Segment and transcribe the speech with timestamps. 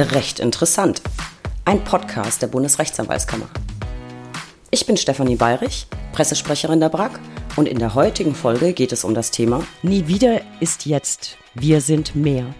[0.00, 1.02] Recht interessant.
[1.64, 3.48] Ein Podcast der Bundesrechtsanwaltskammer.
[4.70, 7.18] Ich bin Stefanie Bayrich, Pressesprecherin der BRAG
[7.56, 11.36] und in der heutigen Folge geht es um das Thema Nie wieder ist jetzt.
[11.54, 12.54] Wir sind mehr.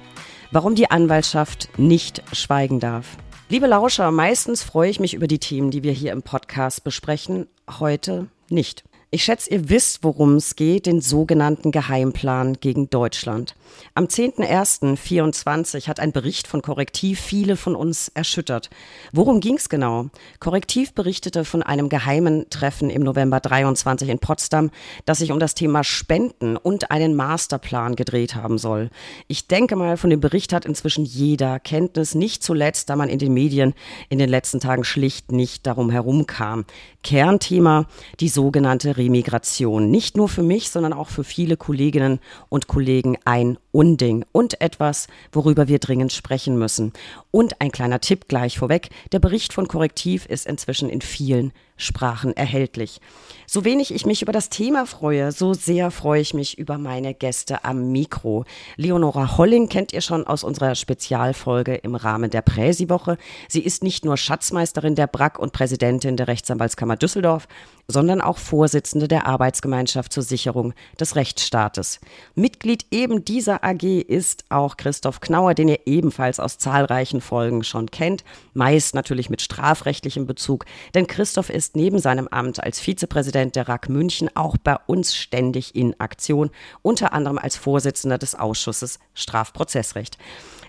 [0.50, 3.06] Warum die Anwaltschaft nicht schweigen darf.
[3.48, 7.46] Liebe Lauscher, meistens freue ich mich über die Themen, die wir hier im Podcast besprechen.
[7.78, 8.82] Heute nicht.
[9.10, 13.54] Ich schätze, ihr wisst, worum es geht, den sogenannten Geheimplan gegen Deutschland.
[13.94, 18.68] Am 10.01.24 hat ein Bericht von Korrektiv viele von uns erschüttert.
[19.12, 20.10] Worum ging es genau?
[20.40, 24.70] Korrektiv berichtete von einem geheimen Treffen im November 23 in Potsdam,
[25.06, 28.90] das sich um das Thema Spenden und einen Masterplan gedreht haben soll.
[29.26, 33.18] Ich denke mal, von dem Bericht hat inzwischen jeder Kenntnis, nicht zuletzt, da man in
[33.18, 33.72] den Medien
[34.10, 36.66] in den letzten Tagen schlicht nicht darum herumkam.
[37.02, 37.86] Kernthema,
[38.20, 39.90] die sogenannte Remigration.
[39.90, 45.08] Nicht nur für mich, sondern auch für viele Kolleginnen und Kollegen ein Unding und etwas,
[45.32, 46.92] worüber wir dringend sprechen müssen.
[47.30, 52.36] Und ein kleiner Tipp gleich vorweg, der Bericht von Korrektiv ist inzwischen in vielen Sprachen
[52.36, 53.00] erhältlich.
[53.46, 57.14] So wenig ich mich über das Thema freue, so sehr freue ich mich über meine
[57.14, 58.44] Gäste am Mikro.
[58.76, 63.16] Leonora Holling kennt ihr schon aus unserer Spezialfolge im Rahmen der Präsi-Woche.
[63.48, 67.48] Sie ist nicht nur Schatzmeisterin der BRAC und Präsidentin der Rechtsanwaltskammer Düsseldorf,
[67.86, 72.00] sondern auch Vorsitzende der Arbeitsgemeinschaft zur Sicherung des Rechtsstaates.
[72.34, 77.90] Mitglied eben dieser AG ist auch Christoph Knauer, den ihr ebenfalls aus zahlreichen Folgen schon
[77.90, 83.68] kennt, meist natürlich mit strafrechtlichem Bezug, denn Christoph ist neben seinem Amt als Vizepräsident der
[83.68, 86.50] RAK München auch bei uns ständig in Aktion,
[86.82, 90.18] unter anderem als Vorsitzender des Ausschusses Strafprozessrecht.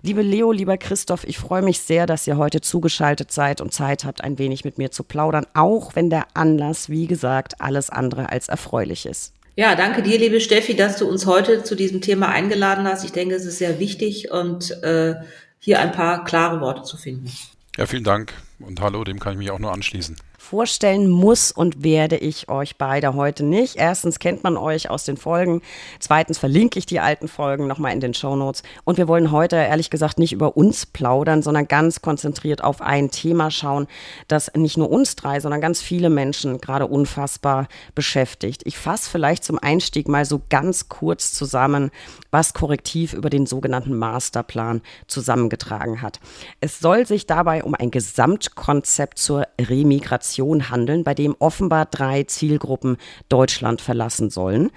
[0.01, 4.05] Liebe Leo, lieber Christoph, ich freue mich sehr, dass ihr heute zugeschaltet seid und Zeit
[4.05, 8.29] habt, ein wenig mit mir zu plaudern, auch wenn der Anlass, wie gesagt, alles andere
[8.29, 9.33] als erfreulich ist.
[9.59, 13.03] Ja, danke dir, liebe Steffi, dass du uns heute zu diesem Thema eingeladen hast.
[13.03, 15.15] Ich denke, es ist sehr wichtig und äh,
[15.59, 17.29] hier ein paar klare Worte zu finden.
[17.75, 20.15] Ja, vielen Dank und hallo, dem kann ich mich auch nur anschließen.
[20.39, 23.75] Vorstellen muss und werde ich euch beide heute nicht.
[23.75, 25.61] Erstens kennt man euch aus den Folgen.
[25.99, 28.63] Zweitens verlinke ich die alten Folgen nochmal in den Show Notes.
[28.85, 33.11] Und wir wollen heute ehrlich gesagt nicht über uns plaudern, sondern ganz konzentriert auf ein
[33.11, 33.87] Thema schauen,
[34.29, 38.61] das nicht nur uns drei, sondern ganz viele Menschen gerade unfassbar beschäftigt.
[38.63, 41.91] Ich fasse vielleicht zum Einstieg mal so ganz kurz zusammen,
[42.31, 46.19] was Korrektiv über den sogenannten Masterplan zusammengetragen hat.
[46.59, 52.97] Es soll sich dabei um ein Gesamtkonzept zur Remigration handeln, bei dem offenbar drei Zielgruppen
[53.29, 54.71] Deutschland verlassen sollen,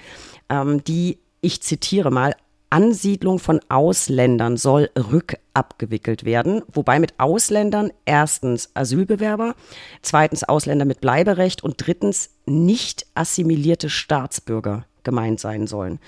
[0.49, 2.35] ähm, die, ich zitiere mal,
[2.73, 9.55] Ansiedlung von Ausländern soll rückabgewickelt werden, wobei mit Ausländern erstens Asylbewerber,
[10.01, 15.99] zweitens Ausländer mit Bleiberecht und drittens nicht assimilierte Staatsbürger gemeint sein sollen.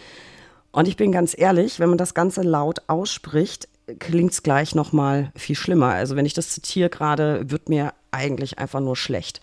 [0.75, 3.69] Und ich bin ganz ehrlich, wenn man das Ganze laut ausspricht,
[4.01, 5.91] klingt es gleich noch mal viel schlimmer.
[5.91, 9.41] Also wenn ich das zitiere gerade, wird mir eigentlich einfach nur schlecht.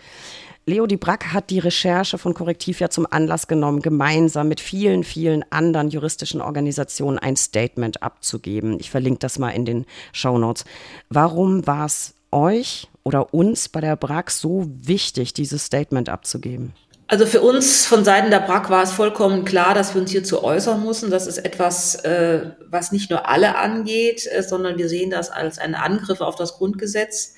[0.65, 5.05] Leo Di Brack hat die Recherche von Korrektiv ja zum Anlass genommen, gemeinsam mit vielen,
[5.05, 8.77] vielen anderen juristischen Organisationen ein Statement abzugeben.
[8.81, 10.65] Ich verlinke das mal in den Show Notes.
[11.07, 16.73] Warum war es euch oder uns bei der Brack so wichtig, dieses Statement abzugeben?
[17.11, 20.45] Also für uns von Seiten der BRAC war es vollkommen klar, dass wir uns hierzu
[20.45, 21.11] äußern müssen.
[21.11, 25.59] Das ist etwas, äh, was nicht nur alle angeht, äh, sondern wir sehen das als
[25.59, 27.35] einen Angriff auf das Grundgesetz.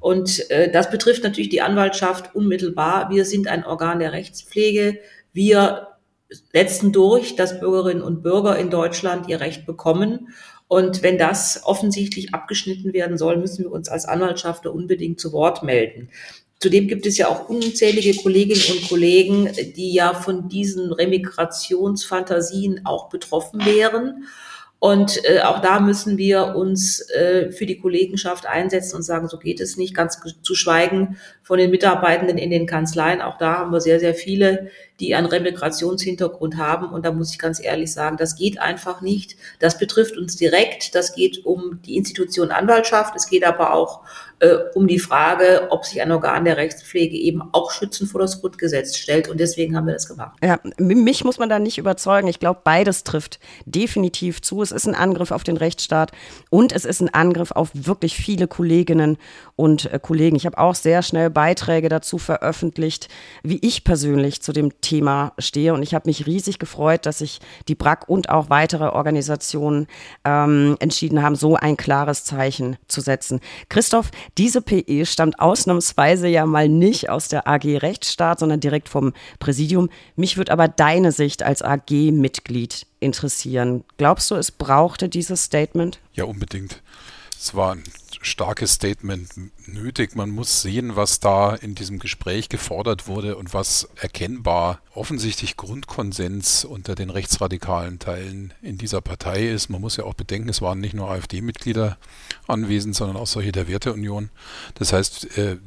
[0.00, 3.10] Und äh, das betrifft natürlich die Anwaltschaft unmittelbar.
[3.10, 4.98] Wir sind ein Organ der Rechtspflege.
[5.32, 5.86] Wir
[6.52, 10.30] setzen durch, dass Bürgerinnen und Bürger in Deutschland ihr Recht bekommen.
[10.66, 15.62] Und wenn das offensichtlich abgeschnitten werden soll, müssen wir uns als Anwaltschaft unbedingt zu Wort
[15.62, 16.08] melden.
[16.62, 23.08] Zudem gibt es ja auch unzählige Kolleginnen und Kollegen, die ja von diesen Remigrationsfantasien auch
[23.08, 24.28] betroffen wären.
[24.78, 29.38] Und äh, auch da müssen wir uns äh, für die Kollegenschaft einsetzen und sagen, so
[29.38, 33.22] geht es nicht, ganz zu schweigen von den Mitarbeitenden in den Kanzleien.
[33.22, 36.92] Auch da haben wir sehr, sehr viele, die einen Remigrationshintergrund haben.
[36.92, 39.36] Und da muss ich ganz ehrlich sagen, das geht einfach nicht.
[39.58, 40.96] Das betrifft uns direkt.
[40.96, 43.14] Das geht um die Institution Anwaltschaft.
[43.16, 44.02] Es geht aber auch
[44.42, 48.40] äh, um die Frage, ob sich ein Organ der Rechtspflege eben auch schützend vor das
[48.40, 49.28] Grundgesetz stellt.
[49.28, 50.36] Und deswegen haben wir das gemacht.
[50.42, 52.26] Ja, mich muss man da nicht überzeugen.
[52.26, 54.60] Ich glaube, beides trifft definitiv zu.
[54.60, 56.10] Es ist ein Angriff auf den Rechtsstaat
[56.50, 59.16] und es ist ein Angriff auf wirklich viele Kolleginnen
[59.54, 60.34] und äh, Kollegen.
[60.34, 63.08] Ich habe auch sehr schnell Beiträge dazu veröffentlicht,
[63.44, 65.72] wie ich persönlich zu dem Thema stehe.
[65.72, 69.86] Und ich habe mich riesig gefreut, dass sich die BRAC und auch weitere Organisationen
[70.24, 73.38] ähm, entschieden haben, so ein klares Zeichen zu setzen.
[73.68, 79.12] Christoph, diese PE stammt ausnahmsweise ja mal nicht aus der AG Rechtsstaat, sondern direkt vom
[79.38, 79.90] Präsidium.
[80.16, 83.84] Mich würde aber deine Sicht als AG-Mitglied interessieren.
[83.98, 85.98] Glaubst du, es brauchte dieses Statement?
[86.14, 86.82] Ja, unbedingt.
[87.38, 87.84] Es war ein
[88.22, 89.28] starkes Statement
[89.66, 90.16] nötig.
[90.16, 96.64] Man muss sehen, was da in diesem Gespräch gefordert wurde und was erkennbar offensichtlich Grundkonsens
[96.64, 99.68] unter den rechtsradikalen Teilen in dieser Partei ist.
[99.68, 101.98] Man muss ja auch bedenken, es waren nicht nur AfD-Mitglieder
[102.46, 104.30] anwesend, sondern auch solche der Werteunion.
[104.74, 105.58] Das heißt, äh,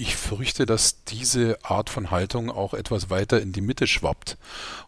[0.00, 4.38] ich fürchte, dass diese Art von Haltung auch etwas weiter in die Mitte schwappt.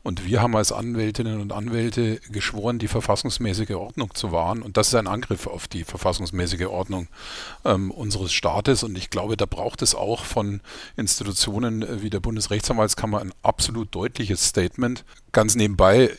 [0.02, 4.62] Und wir haben als Anwältinnen und Anwälte geschworen, die verfassungsmäßige Ordnung zu wahren.
[4.62, 7.08] Und das ist ein Angriff auf die verfassungsmäßige Ordnung
[7.66, 8.84] ähm, unseres Staates.
[8.84, 10.62] Und ich glaube, da braucht es auch von
[10.96, 15.04] Institutionen wie der Bundesrechtsanwaltskammer ein absolut deutliches Statement.
[15.32, 16.10] Ganz nebenbei,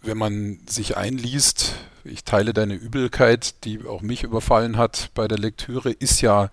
[0.00, 5.38] wenn man sich einliest, ich teile deine Übelkeit, die auch mich überfallen hat bei der
[5.38, 6.50] Lektüre, ist ja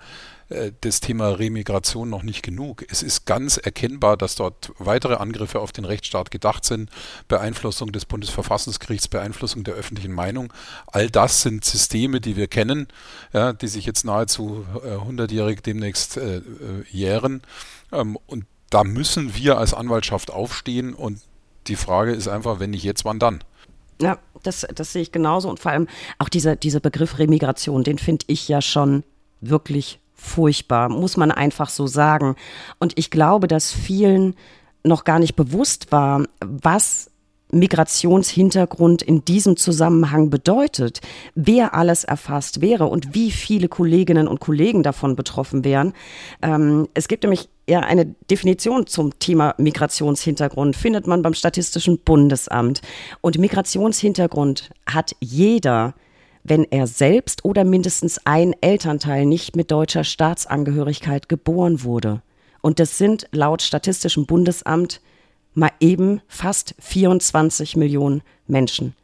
[0.82, 2.84] das Thema Remigration noch nicht genug.
[2.90, 6.90] Es ist ganz erkennbar, dass dort weitere Angriffe auf den Rechtsstaat gedacht sind,
[7.28, 10.52] Beeinflussung des Bundesverfassungsgerichts, Beeinflussung der öffentlichen Meinung.
[10.88, 12.88] All das sind Systeme, die wir kennen,
[13.32, 16.42] ja, die sich jetzt nahezu äh, 100-jährig demnächst äh, äh,
[16.90, 17.44] jähren.
[17.92, 21.22] Ähm, und da müssen wir als Anwaltschaft aufstehen und
[21.68, 23.44] die Frage ist einfach, wenn nicht jetzt, wann dann?
[24.02, 25.50] Ja, das, das sehe ich genauso.
[25.50, 25.88] Und vor allem
[26.18, 29.04] auch dieser, dieser Begriff Remigration, den finde ich ja schon
[29.42, 32.36] wirklich furchtbar, muss man einfach so sagen.
[32.80, 34.36] Und ich glaube, dass vielen
[34.84, 37.10] noch gar nicht bewusst war, was
[37.52, 41.02] Migrationshintergrund in diesem Zusammenhang bedeutet,
[41.34, 45.94] wer alles erfasst wäre und wie viele Kolleginnen und Kollegen davon betroffen wären.
[46.42, 52.82] Ähm, es gibt nämlich ja eine Definition zum Thema Migrationshintergrund, findet man beim Statistischen Bundesamt.
[53.22, 55.96] Und Migrationshintergrund hat jeder,
[56.50, 62.22] wenn er selbst oder mindestens ein Elternteil nicht mit deutscher Staatsangehörigkeit geboren wurde.
[62.62, 65.00] Und das sind laut Statistischem Bundesamt
[65.54, 68.96] mal eben fast 24 Millionen Menschen.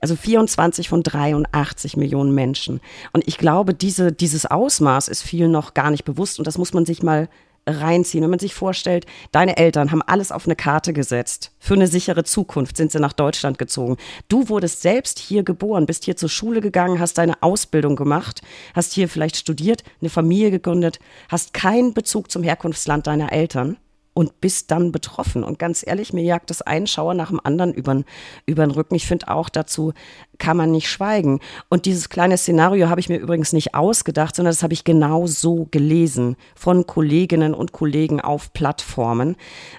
[0.00, 2.80] Also 24 von 83 Millionen Menschen.
[3.12, 6.72] Und ich glaube, diese, dieses Ausmaß ist vielen noch gar nicht bewusst und das muss
[6.72, 7.28] man sich mal
[7.66, 8.22] reinziehen.
[8.22, 11.52] Wenn man sich vorstellt, deine Eltern haben alles auf eine Karte gesetzt.
[11.58, 13.96] Für eine sichere Zukunft sind sie nach Deutschland gezogen.
[14.28, 18.42] Du wurdest selbst hier geboren, bist hier zur Schule gegangen, hast deine Ausbildung gemacht,
[18.74, 20.98] hast hier vielleicht studiert, eine Familie gegründet,
[21.28, 23.76] hast keinen Bezug zum Herkunftsland deiner Eltern
[24.16, 25.44] und bist dann betroffen.
[25.44, 28.02] Und ganz ehrlich, mir jagt das einen Schauer nach dem anderen über
[28.46, 28.94] den Rücken.
[28.94, 29.92] Ich finde auch, dazu
[30.38, 31.40] kann man nicht schweigen.
[31.68, 35.26] Und dieses kleine Szenario habe ich mir übrigens nicht ausgedacht, sondern das habe ich genau
[35.26, 39.36] so gelesen von Kolleginnen und Kollegen auf Plattformen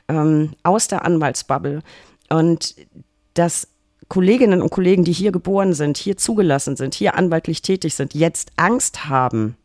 [0.07, 1.81] ähm, aus der Anwaltsbubble.
[2.30, 2.75] Und
[3.33, 3.69] das
[4.07, 8.51] Kolleginnen und Kollegen, die hier geboren sind, hier zugelassen sind, hier anwaltlich tätig sind, jetzt
[8.56, 9.57] Angst haben,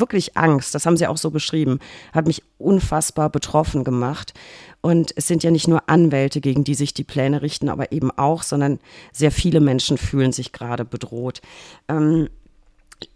[0.00, 1.78] wirklich Angst, das haben sie auch so beschrieben,
[2.12, 4.34] hat mich unfassbar betroffen gemacht.
[4.80, 8.10] Und es sind ja nicht nur Anwälte, gegen die sich die Pläne richten, aber eben
[8.10, 8.80] auch, sondern
[9.12, 11.40] sehr viele Menschen fühlen sich gerade bedroht.
[11.88, 12.28] Ähm,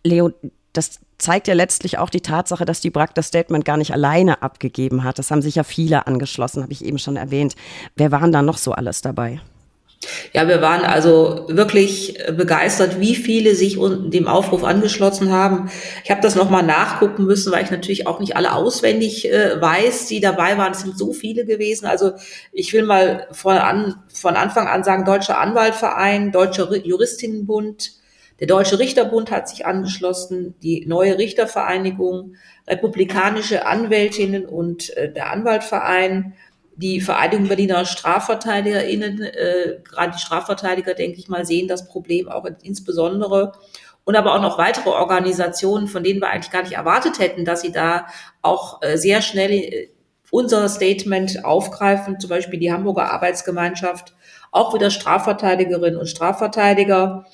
[0.02, 0.32] Leo,
[0.72, 4.42] das zeigt ja letztlich auch die Tatsache, dass die BRAC das Statement gar nicht alleine
[4.42, 5.18] abgegeben hat.
[5.18, 7.56] Das haben sich ja viele angeschlossen, habe ich eben schon erwähnt.
[7.96, 9.40] Wer waren da noch so alles dabei?
[10.32, 15.70] Ja, wir waren also wirklich begeistert, wie viele sich dem Aufruf angeschlossen haben.
[16.04, 20.06] Ich habe das nochmal nachgucken müssen, weil ich natürlich auch nicht alle auswendig äh, weiß,
[20.06, 20.72] die dabei waren.
[20.72, 21.86] Es sind so viele gewesen.
[21.86, 22.12] Also
[22.52, 27.98] ich will mal von, an, von Anfang an sagen, Deutscher Anwaltverein, Deutscher Juristinnenbund,
[28.40, 32.36] der Deutsche Richterbund hat sich angeschlossen, die neue Richtervereinigung,
[32.68, 36.34] republikanische Anwältinnen und äh, der Anwaltverein,
[36.78, 42.46] die Vereinigung Berliner StrafverteidigerInnen, äh, gerade die Strafverteidiger, denke ich mal, sehen das Problem auch
[42.62, 43.52] insbesondere.
[44.04, 47.62] Und aber auch noch weitere Organisationen, von denen wir eigentlich gar nicht erwartet hätten, dass
[47.62, 48.06] sie da
[48.42, 49.90] auch äh, sehr schnell äh,
[50.30, 54.14] unser Statement aufgreifen, zum Beispiel die Hamburger Arbeitsgemeinschaft,
[54.52, 57.26] auch wieder Strafverteidigerinnen und Strafverteidiger,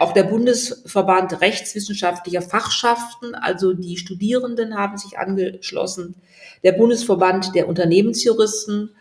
[0.00, 6.16] auch der Bundesverband rechtswissenschaftlicher Fachschaften, also die Studierenden haben sich angeschlossen,
[6.62, 8.94] der Bundesverband der Unternehmensjuristen,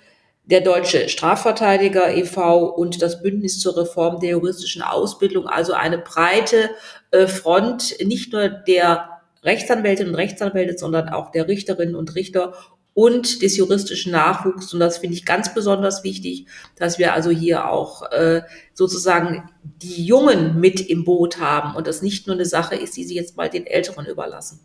[0.45, 2.65] der Deutsche Strafverteidiger e.V.
[2.65, 6.71] und das Bündnis zur Reform der juristischen Ausbildung, also eine breite
[7.11, 12.53] äh, Front nicht nur der Rechtsanwältinnen und Rechtsanwälte, sondern auch der Richterinnen und Richter
[12.93, 14.73] und des juristischen Nachwuchs.
[14.73, 18.41] Und das finde ich ganz besonders wichtig, dass wir also hier auch äh,
[18.73, 23.03] sozusagen die Jungen mit im Boot haben und das nicht nur eine Sache ist, die
[23.03, 24.59] sie jetzt mal den Älteren überlassen.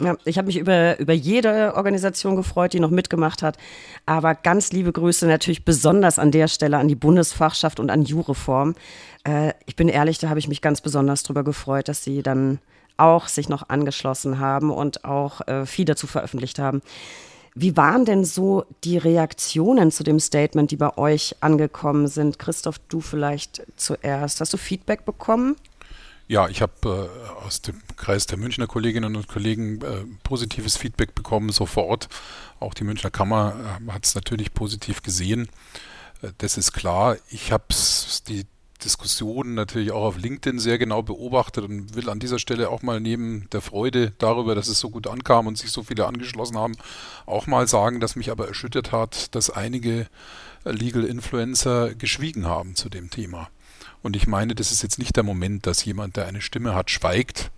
[0.00, 3.58] Ja, ich habe mich über, über jede Organisation gefreut, die noch mitgemacht hat.
[4.06, 8.74] Aber ganz liebe Grüße natürlich besonders an der Stelle an die Bundesfachschaft und an Jureform.
[9.24, 12.58] Äh, ich bin ehrlich, da habe ich mich ganz besonders drüber gefreut, dass sie dann
[12.96, 16.82] auch sich noch angeschlossen haben und auch äh, viel dazu veröffentlicht haben.
[17.54, 22.38] Wie waren denn so die Reaktionen zu dem Statement, die bei euch angekommen sind?
[22.38, 24.40] Christoph, du vielleicht zuerst.
[24.40, 25.56] Hast du Feedback bekommen?
[26.28, 31.14] Ja, ich habe äh, aus dem Kreis der Münchner Kolleginnen und Kollegen äh, positives Feedback
[31.14, 32.08] bekommen, sofort.
[32.58, 35.48] Auch die Münchner Kammer äh, hat es natürlich positiv gesehen.
[36.22, 37.16] Äh, das ist klar.
[37.28, 37.64] Ich habe
[38.28, 38.46] die
[38.84, 43.00] Diskussion natürlich auch auf LinkedIn sehr genau beobachtet und will an dieser Stelle auch mal
[43.00, 46.74] neben der Freude darüber, dass es so gut ankam und sich so viele angeschlossen haben,
[47.26, 50.06] auch mal sagen, dass mich aber erschüttert hat, dass einige
[50.64, 53.48] Legal Influencer geschwiegen haben zu dem Thema.
[54.02, 56.90] Und ich meine, das ist jetzt nicht der Moment, dass jemand, der eine Stimme hat,
[56.90, 57.50] schweigt.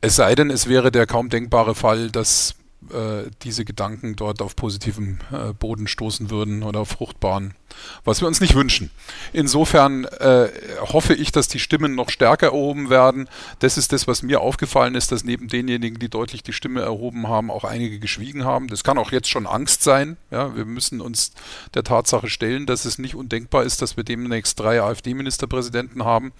[0.00, 2.56] Es sei denn, es wäre der kaum denkbare Fall, dass
[2.90, 7.54] äh, diese Gedanken dort auf positivem äh, Boden stoßen würden oder auf fruchtbaren
[8.04, 8.90] was wir uns nicht wünschen.
[9.32, 10.48] Insofern äh,
[10.80, 13.28] hoffe ich, dass die Stimmen noch stärker erhoben werden.
[13.58, 17.28] Das ist das, was mir aufgefallen ist, dass neben denjenigen, die deutlich die Stimme erhoben
[17.28, 18.68] haben, auch einige geschwiegen haben.
[18.68, 20.16] Das kann auch jetzt schon Angst sein.
[20.30, 21.32] Ja, wir müssen uns
[21.74, 26.32] der Tatsache stellen, dass es nicht undenkbar ist, dass wir demnächst drei AfD-Ministerpräsidenten haben.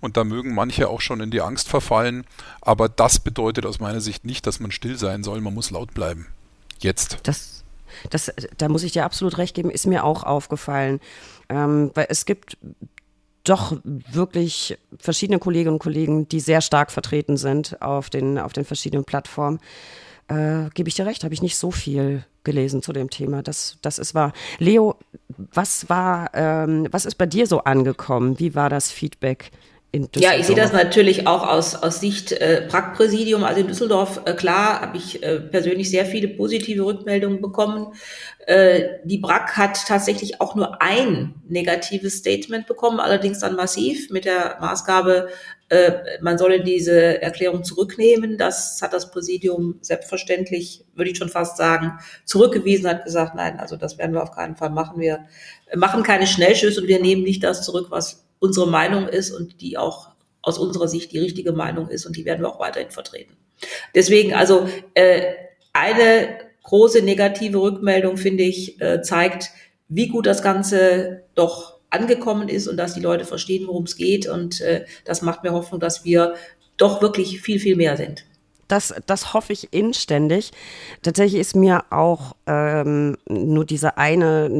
[0.00, 2.24] Und da mögen manche auch schon in die Angst verfallen.
[2.60, 5.40] Aber das bedeutet aus meiner Sicht nicht, dass man still sein soll.
[5.40, 6.26] Man muss laut bleiben.
[6.80, 7.18] Jetzt.
[7.22, 7.53] Das
[8.10, 11.00] das, da muss ich dir absolut recht geben, ist mir auch aufgefallen.
[11.48, 12.56] Ähm, weil es gibt
[13.44, 18.64] doch wirklich verschiedene Kolleginnen und Kollegen, die sehr stark vertreten sind auf den, auf den
[18.64, 19.60] verschiedenen Plattformen.
[20.28, 23.42] Äh, Gebe ich dir recht, habe ich nicht so viel gelesen zu dem Thema.
[23.42, 24.32] Das, das ist wahr.
[24.58, 24.96] Leo,
[25.28, 28.38] was war, ähm, was ist bei dir so angekommen?
[28.38, 29.50] Wie war das Feedback
[30.16, 33.44] ja, ich sehe das natürlich auch aus, aus Sicht äh, Prack-Präsidium.
[33.44, 37.92] Also in Düsseldorf, äh, klar, habe ich äh, persönlich sehr viele positive Rückmeldungen bekommen.
[38.46, 44.24] Äh, die Brack hat tatsächlich auch nur ein negatives Statement bekommen, allerdings dann massiv mit
[44.24, 45.28] der Maßgabe,
[45.68, 48.36] äh, man solle diese Erklärung zurücknehmen.
[48.36, 53.76] Das hat das Präsidium selbstverständlich, würde ich schon fast sagen, zurückgewiesen, hat gesagt, nein, also
[53.76, 55.00] das werden wir auf keinen Fall machen.
[55.00, 55.26] Wir
[55.74, 59.78] machen keine Schnellschüsse und wir nehmen nicht das zurück, was unsere Meinung ist und die
[59.78, 60.10] auch
[60.42, 63.34] aus unserer Sicht die richtige Meinung ist und die werden wir auch weiterhin vertreten.
[63.94, 65.32] Deswegen also äh,
[65.72, 69.50] eine große negative Rückmeldung, finde ich, äh, zeigt,
[69.88, 74.28] wie gut das Ganze doch angekommen ist und dass die Leute verstehen, worum es geht.
[74.28, 76.34] Und äh, das macht mir Hoffnung, dass wir
[76.76, 78.24] doch wirklich viel, viel mehr sind.
[78.68, 80.52] Das, das hoffe ich inständig.
[81.02, 84.50] Tatsächlich ist mir auch ähm, nur diese eine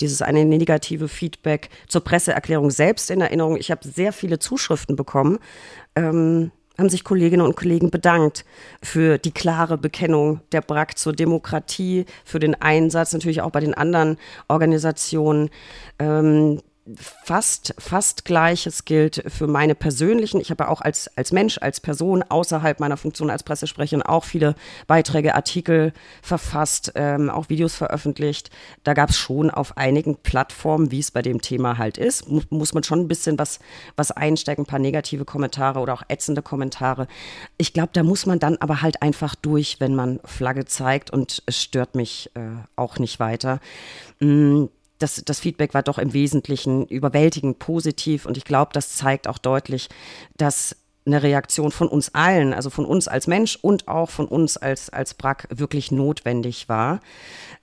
[0.00, 3.56] dieses eine negative Feedback zur Presseerklärung selbst in Erinnerung.
[3.56, 5.38] Ich habe sehr viele Zuschriften bekommen.
[5.96, 8.44] Ähm, haben sich Kolleginnen und Kollegen bedankt
[8.82, 13.74] für die klare Bekennung der BRAC zur Demokratie, für den Einsatz natürlich auch bei den
[13.74, 15.50] anderen Organisationen.
[15.98, 16.60] Ähm,
[16.96, 20.40] fast, fast Gleiches gilt für meine persönlichen.
[20.40, 24.54] Ich habe auch als, als Mensch, als Person außerhalb meiner Funktion als Pressesprecherin auch viele
[24.86, 25.92] Beiträge, Artikel
[26.22, 28.50] verfasst, ähm, auch Videos veröffentlicht.
[28.84, 32.40] Da gab es schon auf einigen Plattformen, wie es bei dem Thema halt ist, mu
[32.50, 33.58] muss man schon ein bisschen was,
[33.96, 37.06] was einstecken, ein paar negative Kommentare oder auch ätzende Kommentare.
[37.56, 41.42] Ich glaube, da muss man dann aber halt einfach durch, wenn man Flagge zeigt und
[41.46, 42.40] es stört mich äh,
[42.76, 43.60] auch nicht weiter.
[44.20, 44.66] Mm,
[44.98, 49.38] das, das Feedback war doch im Wesentlichen überwältigend positiv und ich glaube, das zeigt auch
[49.38, 49.88] deutlich,
[50.36, 50.76] dass
[51.08, 54.90] eine Reaktion von uns allen, also von uns als Mensch und auch von uns als,
[54.90, 57.00] als BRAC wirklich notwendig war.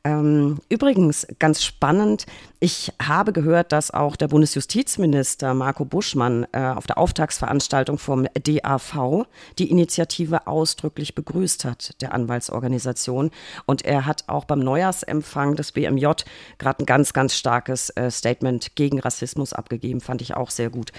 [0.04, 2.25] Ähm, übrigens, ganz spannend,
[2.60, 9.25] ich habe gehört, dass auch der Bundesjustizminister Marco Buschmann äh, auf der Auftragsveranstaltung vom DAV
[9.58, 13.32] die Initiative ausdrücklich begrüßt hat, der Anwaltsorganisation.
[13.66, 16.08] Und er hat auch beim Neujahrsempfang des BMJ
[16.60, 20.92] gerade ein ganz, ganz starkes äh, Statement gegen Rassismus abgegeben, fand ich auch sehr gut.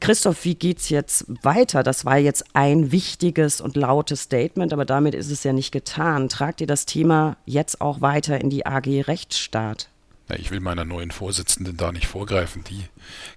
[0.00, 1.82] Christoph, wie geht's jetzt weiter?
[1.82, 6.28] Das war jetzt ein wichtiges und lautes Statement, aber damit ist es ja nicht getan.
[6.28, 9.88] Tragt ihr das Thema jetzt auch weiter in die AG Rechtsstaat?
[10.36, 12.84] Ich will meiner neuen Vorsitzenden da nicht vorgreifen, die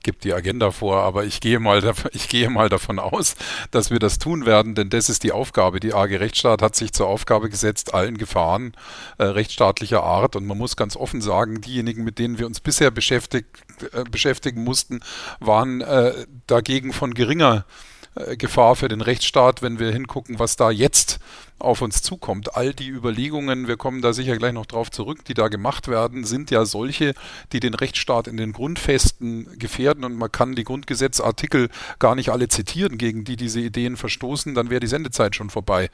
[0.03, 1.81] gibt die Agenda vor, aber ich gehe mal,
[2.11, 3.35] ich gehe mal davon aus,
[3.71, 5.79] dass wir das tun werden, denn das ist die Aufgabe.
[5.79, 8.73] Die AG Rechtsstaat hat sich zur Aufgabe gesetzt, allen Gefahren
[9.17, 12.91] äh, rechtsstaatlicher Art und man muss ganz offen sagen, diejenigen, mit denen wir uns bisher
[12.91, 13.47] beschäftigt,
[13.93, 14.99] äh, beschäftigen mussten,
[15.39, 17.90] waren äh, dagegen von geringer äh,
[18.37, 21.19] Gefahr für den Rechtsstaat, wenn wir hingucken, was da jetzt
[21.59, 22.55] auf uns zukommt.
[22.55, 26.25] All die Überlegungen, wir kommen da sicher gleich noch drauf zurück, die da gemacht werden,
[26.25, 27.13] sind ja solche,
[27.53, 32.49] die den Rechtsstaat in den Grundfesten gefährden und man kann die Grundgesetzartikel gar nicht alle
[32.49, 35.89] zitieren, gegen die diese Ideen verstoßen, dann wäre die Sendezeit schon vorbei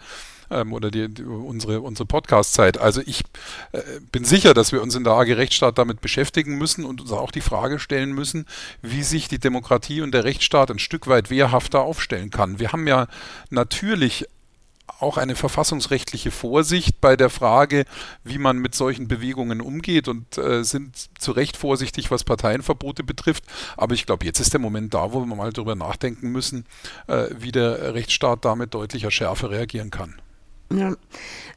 [0.50, 2.78] ähm, oder die, die, unsere, unsere Podcast-Zeit.
[2.78, 3.24] Also ich
[3.72, 7.12] äh, bin sicher, dass wir uns in der AG Rechtsstaat damit beschäftigen müssen und uns
[7.12, 8.46] auch die Frage stellen müssen,
[8.82, 12.60] wie sich die Demokratie und der Rechtsstaat ein Stück weit wehrhafter aufstellen kann.
[12.60, 13.08] Wir haben ja
[13.50, 14.26] natürlich
[15.00, 17.86] auch eine verfassungsrechtliche Vorsicht bei der Frage,
[18.24, 23.44] wie man mit solchen Bewegungen umgeht und äh, sind zu Recht vorsichtig, was Parteienverbote betrifft.
[23.76, 26.66] Aber ich glaube, jetzt ist der Moment da, wo wir mal darüber nachdenken müssen,
[27.08, 30.16] äh, wie der Rechtsstaat damit deutlicher schärfer reagieren kann.
[30.74, 30.94] Ja.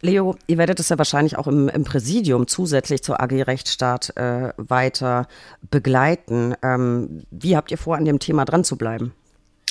[0.03, 4.53] Leo, ihr werdet es ja wahrscheinlich auch im, im Präsidium zusätzlich zur AG Rechtsstaat äh,
[4.57, 5.27] weiter
[5.71, 6.55] begleiten.
[6.63, 9.13] Ähm, wie habt ihr vor, an dem Thema dran zu bleiben?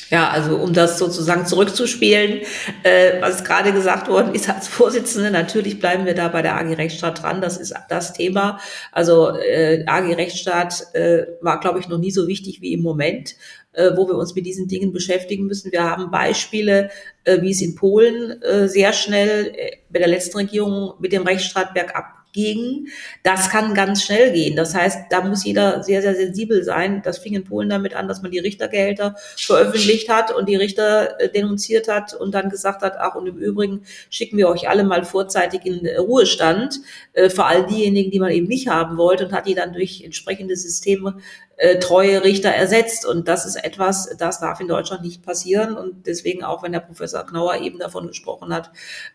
[0.09, 2.41] Ja, also um das sozusagen zurückzuspielen,
[2.83, 6.73] äh, was gerade gesagt worden ist als Vorsitzende, natürlich bleiben wir da bei der AG
[6.77, 7.41] Rechtsstaat dran.
[7.41, 8.59] Das ist das Thema.
[8.91, 13.35] Also äh, AG Rechtsstaat äh, war, glaube ich, noch nie so wichtig wie im Moment,
[13.79, 15.71] äh, wo wir uns mit diesen Dingen beschäftigen müssen.
[15.71, 16.89] Wir haben Beispiele,
[17.23, 21.23] äh, wie es in Polen äh, sehr schnell äh, bei der letzten Regierung mit dem
[21.23, 22.89] Rechtsstaat bergab gegen.
[23.23, 24.55] Das kann ganz schnell gehen.
[24.55, 27.01] Das heißt, da muss jeder sehr, sehr sensibel sein.
[27.03, 31.19] Das fing in Polen damit an, dass man die Richtergehälter veröffentlicht hat und die Richter
[31.19, 34.83] äh, denunziert hat und dann gesagt hat, ach, und im Übrigen schicken wir euch alle
[34.83, 36.79] mal vorzeitig in Ruhestand,
[37.13, 40.03] äh, vor allem diejenigen, die man eben nicht haben wollte und hat die dann durch
[40.03, 41.17] entsprechende Systeme
[41.59, 43.05] äh, treue Richter ersetzt.
[43.05, 45.75] Und das ist etwas, das darf in Deutschland nicht passieren.
[45.75, 48.71] Und deswegen auch, wenn der Professor Knauer eben davon gesprochen hat,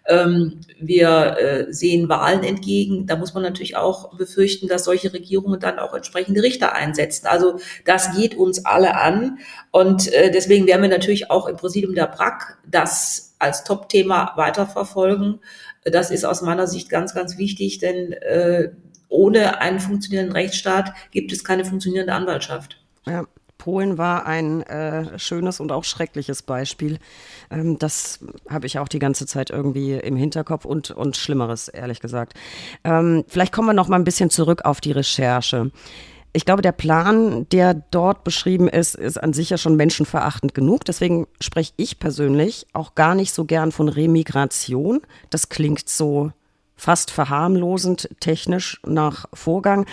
[0.06, 5.58] ähm, wir äh, sehen Wahlen entgegen, da muss man natürlich auch befürchten, dass solche Regierungen
[5.58, 7.26] dann auch entsprechende Richter einsetzen.
[7.26, 9.38] Also das geht uns alle an.
[9.70, 15.40] Und äh, deswegen werden wir natürlich auch im Präsidium der BRAC das als Top-Thema weiterverfolgen.
[15.82, 18.70] Das ist aus meiner Sicht ganz, ganz wichtig, denn äh,
[19.08, 22.78] ohne einen funktionierenden Rechtsstaat gibt es keine funktionierende Anwaltschaft.
[23.06, 23.24] Ja.
[23.58, 26.98] Polen war ein äh, schönes und auch schreckliches Beispiel.
[27.50, 28.18] Ähm, das
[28.48, 32.34] habe ich auch die ganze Zeit irgendwie im Hinterkopf und, und Schlimmeres, ehrlich gesagt.
[32.84, 35.70] Ähm, vielleicht kommen wir noch mal ein bisschen zurück auf die Recherche.
[36.34, 40.84] Ich glaube, der Plan, der dort beschrieben ist, ist an sich ja schon menschenverachtend genug.
[40.84, 45.00] Deswegen spreche ich persönlich auch gar nicht so gern von Remigration.
[45.30, 46.32] Das klingt so
[46.76, 49.86] fast verharmlosend technisch nach Vorgang.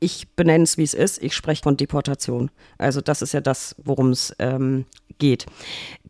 [0.00, 1.22] Ich benenne es, wie es ist.
[1.22, 2.50] Ich spreche von Deportation.
[2.78, 4.84] Also das ist ja das, worum es ähm,
[5.18, 5.46] geht.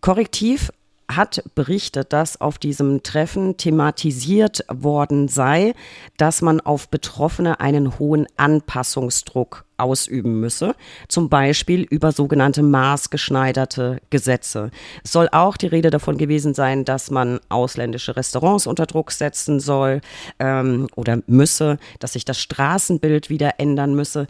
[0.01, 0.71] Korrektiv
[1.11, 5.75] hat berichtet, dass auf diesem Treffen thematisiert worden sei,
[6.17, 10.75] dass man auf Betroffene einen hohen Anpassungsdruck ausüben müsse,
[11.09, 14.71] zum Beispiel über sogenannte maßgeschneiderte Gesetze.
[15.03, 19.61] Es soll auch die Rede davon gewesen sein, dass man ausländische Restaurants unter Druck setzen
[19.61, 20.01] soll
[20.39, 24.27] ähm, oder müsse, dass sich das Straßenbild wieder ändern müsse.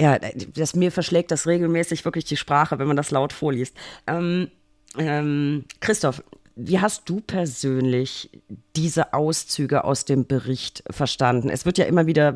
[0.00, 0.18] Ja,
[0.54, 3.74] das mir verschlägt das regelmäßig wirklich die Sprache, wenn man das laut vorliest.
[4.06, 4.48] Ähm,
[4.96, 6.22] ähm, Christoph,
[6.60, 8.30] wie hast du persönlich
[8.74, 11.50] diese Auszüge aus dem Bericht verstanden?
[11.50, 12.34] Es wird ja immer wieder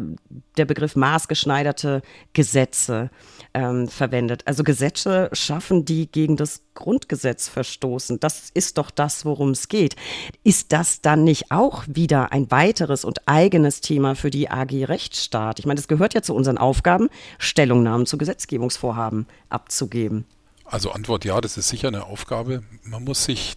[0.57, 3.11] der Begriff maßgeschneiderte Gesetze
[3.53, 4.43] ähm, verwendet.
[4.47, 8.21] Also Gesetze schaffen, die gegen das Grundgesetz verstoßen.
[8.21, 9.97] Das ist doch das, worum es geht.
[10.45, 15.59] Ist das dann nicht auch wieder ein weiteres und eigenes Thema für die AG Rechtsstaat?
[15.59, 20.27] Ich meine, das gehört ja zu unseren Aufgaben, Stellungnahmen zu Gesetzgebungsvorhaben abzugeben.
[20.73, 22.63] Also Antwort ja, das ist sicher eine Aufgabe.
[22.83, 23.57] Man muss sich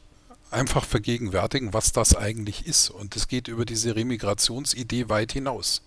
[0.51, 2.89] einfach vergegenwärtigen, was das eigentlich ist.
[2.89, 5.81] Und es geht über diese Remigrationsidee weit hinaus.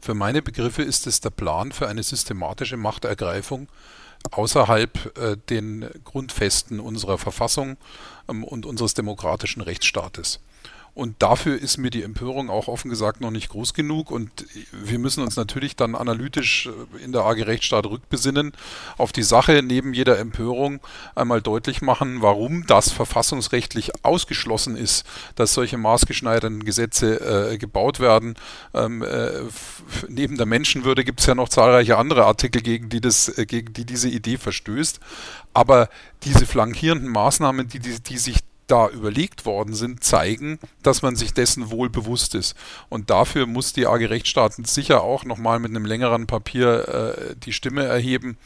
[0.00, 3.66] Für meine Begriffe ist es der Plan für eine systematische Machtergreifung
[4.30, 7.76] außerhalb äh, den Grundfesten unserer Verfassung
[8.28, 10.38] ähm, und unseres demokratischen Rechtsstaates.
[10.98, 14.10] Und dafür ist mir die Empörung auch offen gesagt noch nicht groß genug.
[14.10, 14.30] Und
[14.72, 18.50] wir müssen uns natürlich dann analytisch äh, in der AG Rechtsstaat rückbesinnen
[18.96, 20.80] auf die Sache neben jeder Empörung
[21.14, 25.06] einmal deutlich machen, warum das verfassungsrechtlich ausgeschlossen ist,
[25.36, 28.34] dass solche maßgeschneiderten Gesetze äh, gebaut werden.
[28.74, 29.30] Ähm, äh,
[30.08, 33.72] neben der Menschenwürde gibt es ja noch zahlreiche andere Artikel, gegen die, das, äh, gegen
[33.72, 34.98] die diese Idee verstößt.
[35.54, 35.90] Aber
[36.24, 41.34] diese flankierenden Maßnahmen, die, die, die sich da überlegt worden sind, zeigen, dass man sich
[41.34, 42.54] dessen wohl bewusst ist.
[42.88, 47.52] Und dafür muss die AG Rechtsstaaten sicher auch nochmal mit einem längeren Papier äh, die
[47.52, 48.36] Stimme erheben,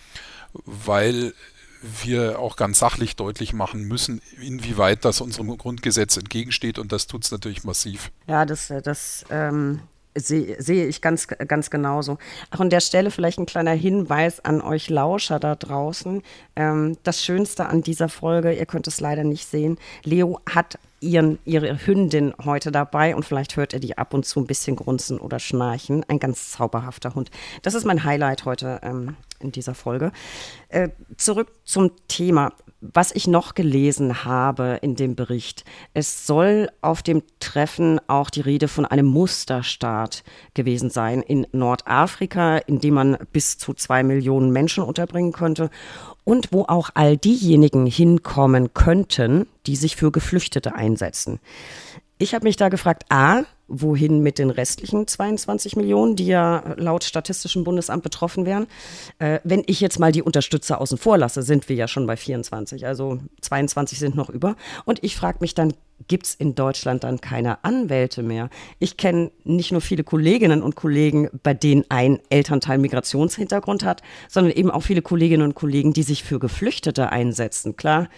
[0.64, 1.34] weil
[2.04, 6.78] wir auch ganz sachlich deutlich machen müssen, inwieweit das unserem Grundgesetz entgegensteht.
[6.78, 8.12] Und das tut es natürlich massiv.
[8.28, 9.80] Ja, das, äh, das ähm,
[10.14, 12.18] sehe seh ich ganz, ganz genauso.
[12.50, 16.22] Auch an der Stelle vielleicht ein kleiner Hinweis an euch Lauscher da draußen.
[16.56, 21.38] Ähm, das Schönste an dieser Folge, ihr könnt es leider nicht sehen, Leo hat ihren,
[21.44, 25.18] ihre Hündin heute dabei und vielleicht hört ihr die ab und zu ein bisschen grunzen
[25.18, 26.04] oder schnarchen.
[26.08, 27.30] Ein ganz zauberhafter Hund.
[27.62, 30.12] Das ist mein Highlight heute ähm, in dieser Folge.
[30.68, 35.64] Äh, zurück zum Thema was ich noch gelesen habe in dem Bericht,
[35.94, 42.58] es soll auf dem Treffen auch die Rede von einem Musterstaat gewesen sein in Nordafrika,
[42.58, 45.70] in dem man bis zu zwei Millionen Menschen unterbringen könnte.
[46.24, 51.40] und wo auch all diejenigen hinkommen könnten, die sich für Geflüchtete einsetzen.
[52.18, 53.42] Ich habe mich da gefragt, a,
[53.72, 58.66] wohin mit den restlichen 22 Millionen, die ja laut Statistischem Bundesamt betroffen wären.
[59.18, 62.16] Äh, wenn ich jetzt mal die Unterstützer außen vor lasse, sind wir ja schon bei
[62.16, 64.56] 24, also 22 sind noch über.
[64.84, 65.72] Und ich frage mich dann,
[66.08, 68.50] gibt es in Deutschland dann keine Anwälte mehr?
[68.78, 74.52] Ich kenne nicht nur viele Kolleginnen und Kollegen, bei denen ein Elternteil Migrationshintergrund hat, sondern
[74.52, 77.76] eben auch viele Kolleginnen und Kollegen, die sich für Geflüchtete einsetzen.
[77.76, 78.08] Klar,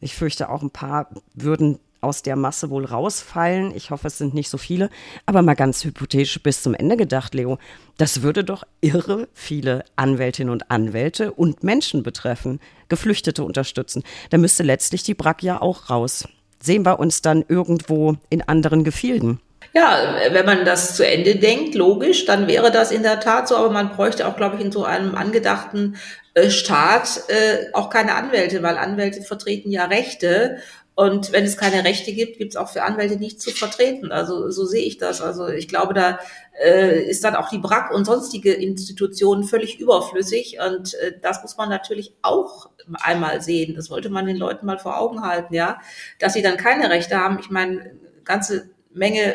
[0.00, 3.74] ich fürchte auch ein paar würden aus der Masse wohl rausfallen.
[3.74, 4.90] Ich hoffe, es sind nicht so viele.
[5.26, 7.58] Aber mal ganz hypothetisch bis zum Ende gedacht, Leo,
[7.96, 14.02] das würde doch irre viele Anwältinnen und Anwälte und Menschen betreffen, Geflüchtete unterstützen.
[14.30, 16.28] Da müsste letztlich die BRAC ja auch raus.
[16.60, 19.40] Sehen wir uns dann irgendwo in anderen Gefilden.
[19.72, 23.56] Ja, wenn man das zu Ende denkt, logisch, dann wäre das in der Tat so,
[23.56, 25.96] aber man bräuchte auch, glaube ich, in so einem angedachten
[26.34, 30.58] äh, Staat äh, auch keine Anwälte, weil Anwälte vertreten ja Rechte
[30.96, 34.12] und wenn es keine Rechte gibt, gibt es auch für Anwälte nichts zu vertreten.
[34.12, 35.20] Also so sehe ich das.
[35.20, 36.20] Also ich glaube, da
[36.62, 40.58] äh, ist dann auch die BRAC und sonstige Institutionen völlig überflüssig.
[40.64, 43.74] Und äh, das muss man natürlich auch einmal sehen.
[43.74, 45.80] Das wollte man den Leuten mal vor Augen halten, ja,
[46.20, 47.40] dass sie dann keine Rechte haben.
[47.40, 47.90] Ich meine,
[48.24, 49.34] ganze Menge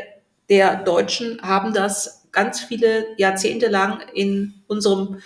[0.50, 5.19] der Deutschen haben das ganz viele Jahrzehnte lang in unserem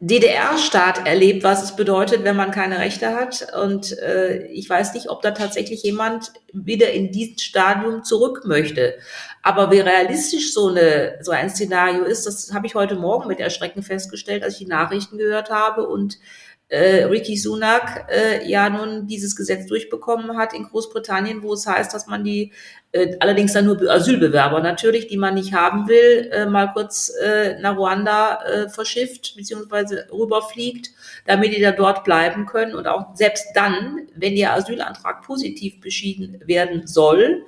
[0.00, 3.52] DDR-Staat erlebt, was es bedeutet, wenn man keine Rechte hat.
[3.60, 8.94] Und äh, ich weiß nicht, ob da tatsächlich jemand wieder in dieses Stadium zurück möchte.
[9.42, 13.40] Aber wie realistisch so, eine, so ein Szenario ist, das habe ich heute Morgen mit
[13.40, 16.18] Erschrecken festgestellt, als ich die Nachrichten gehört habe und
[16.68, 21.94] äh, Ricky Sunak äh, ja nun dieses Gesetz durchbekommen hat in Großbritannien, wo es heißt,
[21.94, 22.52] dass man die
[22.92, 27.58] äh, allerdings dann nur Asylbewerber natürlich, die man nicht haben will, äh, mal kurz äh,
[27.60, 30.90] nach Ruanda äh, verschifft beziehungsweise rüberfliegt,
[31.26, 36.38] damit die da dort bleiben können und auch selbst dann, wenn ihr Asylantrag positiv beschieden
[36.44, 37.46] werden soll,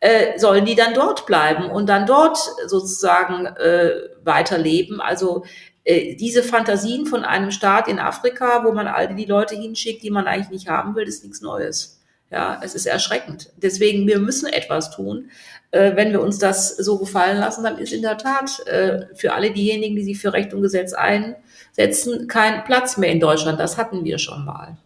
[0.00, 3.90] äh, sollen die dann dort bleiben und dann dort sozusagen äh,
[4.24, 5.00] weiterleben.
[5.00, 5.44] Also
[5.86, 10.26] diese Fantasien von einem Staat in Afrika, wo man all die Leute hinschickt, die man
[10.26, 12.00] eigentlich nicht haben will, ist nichts Neues.
[12.30, 13.52] Ja, es ist erschreckend.
[13.56, 15.30] Deswegen, wir müssen etwas tun.
[15.70, 19.32] Äh, wenn wir uns das so gefallen lassen, dann ist in der Tat äh, für
[19.32, 23.60] alle diejenigen, die sich für Recht und Gesetz einsetzen, kein Platz mehr in Deutschland.
[23.60, 24.76] Das hatten wir schon mal.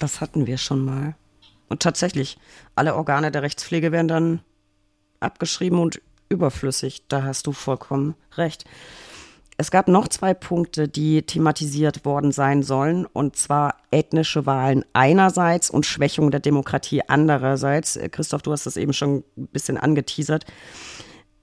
[0.00, 1.14] Das hatten wir schon mal.
[1.68, 2.38] Und tatsächlich,
[2.74, 4.40] alle Organe der Rechtspflege werden dann
[5.20, 7.02] abgeschrieben und überflüssig.
[7.08, 8.64] Da hast du vollkommen recht.
[9.58, 15.70] Es gab noch zwei Punkte, die thematisiert worden sein sollen, und zwar ethnische Wahlen einerseits
[15.70, 17.98] und Schwächung der Demokratie andererseits.
[18.10, 20.44] Christoph, du hast das eben schon ein bisschen angeteasert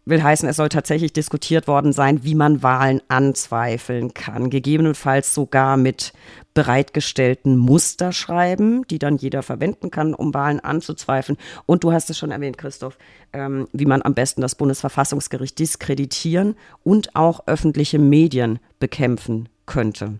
[0.05, 4.49] will heißen, es soll tatsächlich diskutiert worden sein, wie man Wahlen anzweifeln kann.
[4.49, 6.13] Gegebenenfalls sogar mit
[6.53, 11.37] bereitgestellten Musterschreiben, die dann jeder verwenden kann, um Wahlen anzuzweifeln.
[11.65, 12.97] Und du hast es schon erwähnt, Christoph,
[13.31, 20.19] ähm, wie man am besten das Bundesverfassungsgericht diskreditieren und auch öffentliche Medien bekämpfen könnte.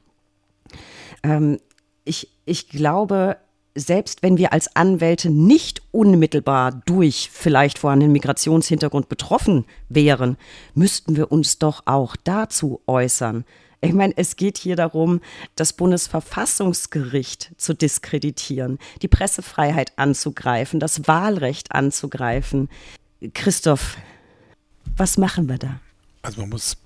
[1.24, 1.60] Ähm,
[2.06, 3.38] ich, ich glaube,
[3.76, 10.38] selbst wenn wir als Anwälte nicht unmittelbar durch vielleicht vorhandenen Migrationshintergrund betroffen wären,
[10.76, 13.46] müssten wir uns doch auch dazu äußern.
[13.82, 15.20] Ich meine, es geht hier darum,
[15.56, 22.70] das Bundesverfassungsgericht zu diskreditieren, die Pressefreiheit anzugreifen, das Wahlrecht anzugreifen.
[23.34, 23.98] Christoph,
[24.96, 25.80] was machen wir da?
[26.22, 26.78] Also man muss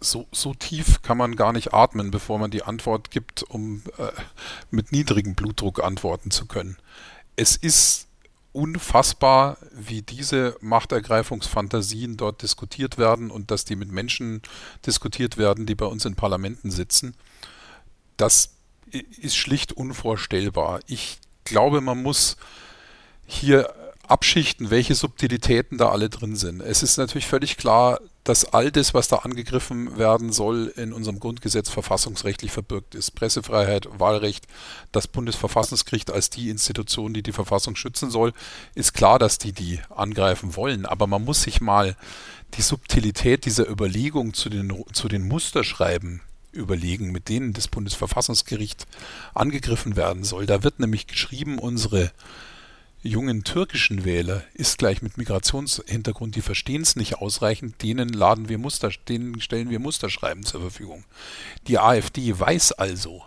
[0.00, 4.10] so, so tief kann man gar nicht atmen, bevor man die Antwort gibt, um äh,
[4.70, 6.76] mit niedrigem Blutdruck antworten zu können.
[7.36, 8.08] Es ist
[8.52, 14.42] unfassbar, wie diese Machtergreifungsfantasien dort diskutiert werden und dass die mit Menschen
[14.86, 17.16] diskutiert werden, die bei uns in Parlamenten sitzen.
[18.16, 18.54] Das
[18.92, 20.80] ist schlicht unvorstellbar.
[20.86, 22.36] Ich glaube, man muss
[23.26, 23.74] hier
[24.06, 26.60] abschichten, welche Subtilitäten da alle drin sind.
[26.60, 31.20] Es ist natürlich völlig klar, dass all das, was da angegriffen werden soll, in unserem
[31.20, 33.12] Grundgesetz verfassungsrechtlich verbirgt ist.
[33.12, 34.46] Pressefreiheit, Wahlrecht,
[34.92, 38.32] das Bundesverfassungsgericht als die Institution, die die Verfassung schützen soll,
[38.74, 40.86] ist klar, dass die die angreifen wollen.
[40.86, 41.96] Aber man muss sich mal
[42.54, 48.86] die Subtilität dieser Überlegung zu den, zu den Musterschreiben überlegen, mit denen das Bundesverfassungsgericht
[49.34, 50.46] angegriffen werden soll.
[50.46, 52.10] Da wird nämlich geschrieben, unsere
[53.04, 58.58] jungen türkischen Wähler ist gleich mit Migrationshintergrund, die verstehen es nicht ausreichend, denen laden wir
[58.58, 61.04] Muster, denen stellen wir Musterschreiben zur Verfügung.
[61.68, 63.22] Die AfD weiß also,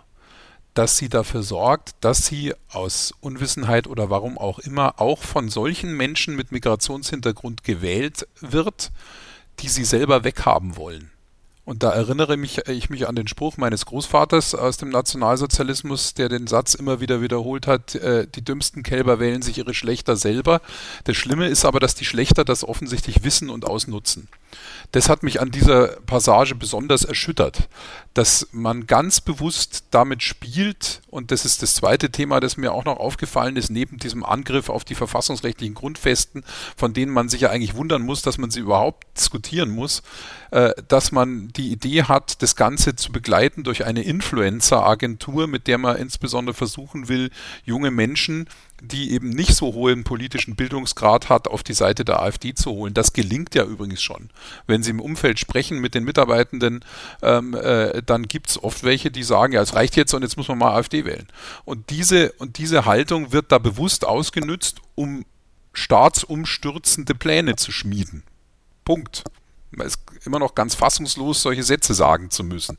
[0.74, 5.96] dass sie dafür sorgt, dass sie aus Unwissenheit oder warum auch immer auch von solchen
[5.96, 8.90] Menschen mit Migrationshintergrund gewählt wird,
[9.60, 11.10] die sie selber weghaben wollen.
[11.68, 16.30] Und da erinnere mich, ich mich an den Spruch meines Großvaters aus dem Nationalsozialismus, der
[16.30, 20.62] den Satz immer wieder wiederholt hat, äh, die dümmsten Kälber wählen sich ihre Schlechter selber.
[21.04, 24.28] Das Schlimme ist aber, dass die Schlechter das offensichtlich wissen und ausnutzen.
[24.92, 27.68] Das hat mich an dieser Passage besonders erschüttert,
[28.14, 32.84] dass man ganz bewusst damit spielt, und das ist das zweite Thema, das mir auch
[32.84, 36.42] noch aufgefallen ist, neben diesem Angriff auf die verfassungsrechtlichen Grundfesten,
[36.76, 40.02] von denen man sich ja eigentlich wundern muss, dass man sie überhaupt diskutieren muss,
[40.50, 45.76] äh, dass man die Idee hat, das Ganze zu begleiten durch eine Influencer-Agentur, mit der
[45.78, 47.30] man insbesondere versuchen will,
[47.64, 48.48] junge Menschen
[48.80, 52.94] die eben nicht so hohen politischen Bildungsgrad hat, auf die Seite der AfD zu holen.
[52.94, 54.30] Das gelingt ja übrigens schon.
[54.66, 56.84] Wenn Sie im Umfeld sprechen mit den Mitarbeitenden,
[57.22, 60.36] ähm, äh, dann gibt es oft welche, die sagen, ja, es reicht jetzt und jetzt
[60.36, 61.26] muss man mal AfD wählen.
[61.64, 65.24] Und diese, und diese Haltung wird da bewusst ausgenützt, um
[65.72, 68.22] staatsumstürzende Pläne zu schmieden.
[68.84, 69.24] Punkt.
[69.70, 72.78] Man ist immer noch ganz fassungslos, solche Sätze sagen zu müssen.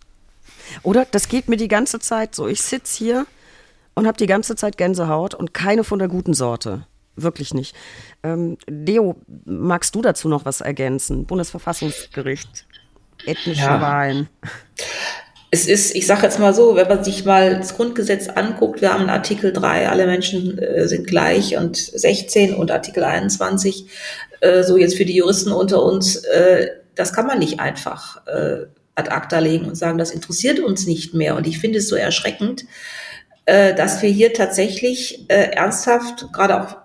[0.82, 2.48] Oder das geht mir die ganze Zeit so.
[2.48, 3.28] Ich sitze hier
[4.00, 6.86] und habe die ganze Zeit Gänsehaut und keine von der guten Sorte.
[7.16, 7.76] Wirklich nicht.
[8.24, 11.26] Ähm, Leo, magst du dazu noch was ergänzen?
[11.26, 12.66] Bundesverfassungsgericht,
[13.26, 13.82] ethnische ja.
[13.82, 14.30] Wahlen.
[15.52, 18.94] Es ist, ich sage jetzt mal so, wenn man sich mal das Grundgesetz anguckt, wir
[18.94, 23.88] haben Artikel 3, alle Menschen äh, sind gleich und 16 und Artikel 21,
[24.42, 28.68] äh, so jetzt für die Juristen unter uns, äh, das kann man nicht einfach äh,
[28.96, 31.36] ad acta legen und sagen, das interessiert uns nicht mehr.
[31.36, 32.66] Und ich finde es so erschreckend,
[33.50, 36.78] äh, dass wir hier tatsächlich äh, ernsthaft, gerade auch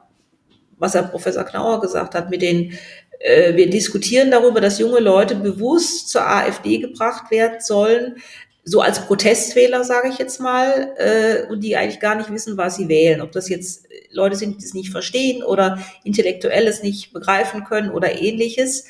[0.79, 2.73] was Herr Professor Knauer gesagt hat, mit den
[3.21, 8.17] äh, wir diskutieren darüber, dass junge Leute bewusst zur AfD gebracht werden sollen,
[8.65, 12.77] so als Protestwähler, sage ich jetzt mal, äh, und die eigentlich gar nicht wissen, was
[12.77, 13.21] sie wählen.
[13.21, 18.19] Ob das jetzt Leute sind, die es nicht verstehen oder intellektuelles nicht begreifen können oder
[18.23, 18.87] ähnliches.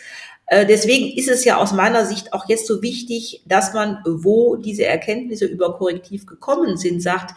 [0.46, 4.56] Äh, deswegen ist es ja aus meiner Sicht auch jetzt so wichtig, dass man, wo
[4.56, 7.34] diese Erkenntnisse über Korrektiv gekommen sind, sagt,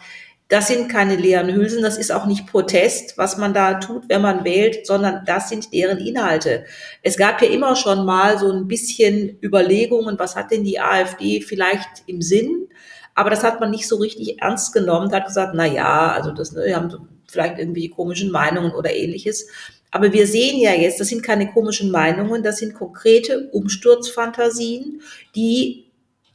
[0.48, 4.22] das sind keine leeren Hülsen, das ist auch nicht Protest, was man da tut, wenn
[4.22, 6.64] man wählt, sondern das sind deren Inhalte.
[7.02, 11.42] Es gab ja immer schon mal so ein bisschen Überlegungen, was hat denn die AfD
[11.42, 12.68] vielleicht im Sinn?
[13.14, 16.52] Aber das hat man nicht so richtig ernst genommen, hat gesagt, na ja, also das,
[16.52, 19.48] ne, wir haben vielleicht irgendwie komischen Meinungen oder ähnliches.
[19.90, 25.02] Aber wir sehen ja jetzt, das sind keine komischen Meinungen, das sind konkrete Umsturzfantasien,
[25.34, 25.87] die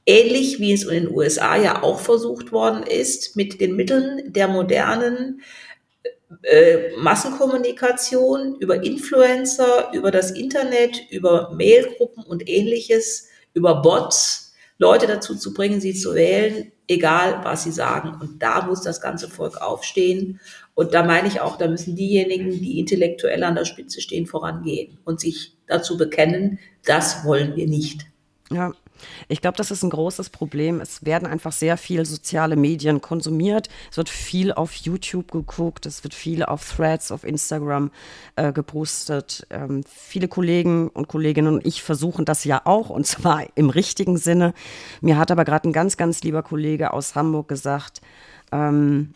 [0.06, 4.48] ähnlich wie es in den USA ja auch versucht worden ist, mit den Mitteln der
[4.48, 5.42] modernen
[6.44, 15.36] äh, Massenkommunikation über Influencer, über das Internet, über Mailgruppen und ähnliches, über Bots, Leute dazu
[15.36, 18.18] zu bringen, sie zu wählen, egal was sie sagen.
[18.20, 20.42] Und da muss das ganze Volk aufstehen.
[20.74, 24.98] Und da meine ich auch, da müssen diejenigen, die intellektuell an der Spitze stehen, vorangehen
[25.06, 28.08] und sich dazu bekennen, das wollen wir nicht.
[28.52, 28.74] Ja,
[29.28, 30.82] ich glaube, das ist ein großes Problem.
[30.82, 33.70] Es werden einfach sehr viel soziale Medien konsumiert.
[33.92, 37.92] Es wird viel auf YouTube geguckt, es wird viel auf Threads, auf Instagram
[38.36, 39.46] äh, gepostet.
[39.50, 44.18] Ähm, viele Kollegen und Kolleginnen und ich versuchen das ja auch und zwar im richtigen
[44.18, 44.54] Sinne.
[45.02, 48.02] Mir hat aber gerade ein ganz, ganz lieber Kollege aus Hamburg gesagt,
[48.52, 49.13] ähm,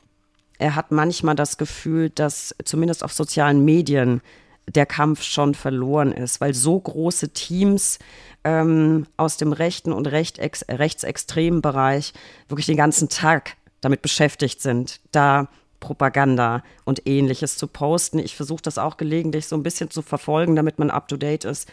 [0.60, 4.22] er hat manchmal das Gefühl, dass zumindest auf sozialen Medien
[4.68, 8.00] der Kampf schon verloren ist, weil so große Teams
[8.44, 12.14] ähm, aus dem rechten und rechtex rechtsextremen Bereich
[12.50, 15.48] wirklich den ganzen Tag damit beschäftigt sind, da
[15.80, 18.20] Propaganda und ähnliches zu posten.
[18.20, 21.70] Ich versuche das auch gelegentlich so ein bisschen zu verfolgen, damit man up-to-date ist.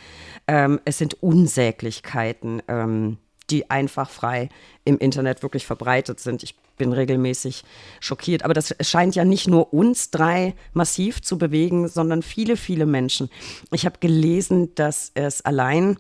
[0.47, 3.17] Ähm, es sind Unsäglichkeiten, ähm,
[3.51, 4.49] die einfach frei
[4.85, 6.43] im Internet wirklich verbreitet sind.
[6.43, 7.65] Ich bin regelmäßig
[8.01, 8.45] schockiert.
[8.45, 13.31] Aber das scheint ja nicht nur uns drei massiv zu bewegen, sondern viele, viele Menschen.
[13.73, 15.99] Ich habe gelesen, dass es allein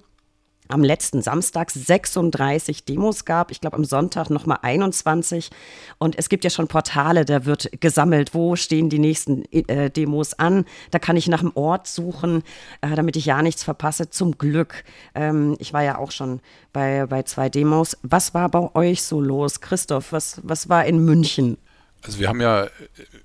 [0.69, 3.51] am letzten Samstag 36 Demos gab.
[3.51, 5.51] Ich glaube, am Sonntag nochmal 21.
[5.99, 10.35] Und es gibt ja schon Portale, da wird gesammelt, wo stehen die nächsten äh, Demos
[10.35, 10.65] an.
[10.91, 12.43] Da kann ich nach dem Ort suchen,
[12.81, 14.11] äh, damit ich ja nichts verpasse.
[14.11, 14.85] Zum Glück.
[15.15, 16.41] Ähm, ich war ja auch schon
[16.73, 17.97] bei, bei zwei Demos.
[18.03, 19.61] Was war bei euch so los?
[19.61, 21.59] Christoph, was, was war in München?
[22.03, 22.71] Also wir haben ja äh,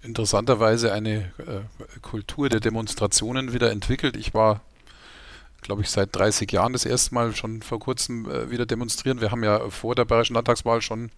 [0.04, 4.16] interessanterweise eine äh, Kultur der Demonstrationen wieder entwickelt.
[4.16, 4.62] Ich war
[5.62, 9.22] glaube ich, seit 30 Jahren das erste Mal schon vor kurzem äh, wieder demonstrieren.
[9.22, 11.12] Wir haben ja vor der Bayerischen Landtagswahl schon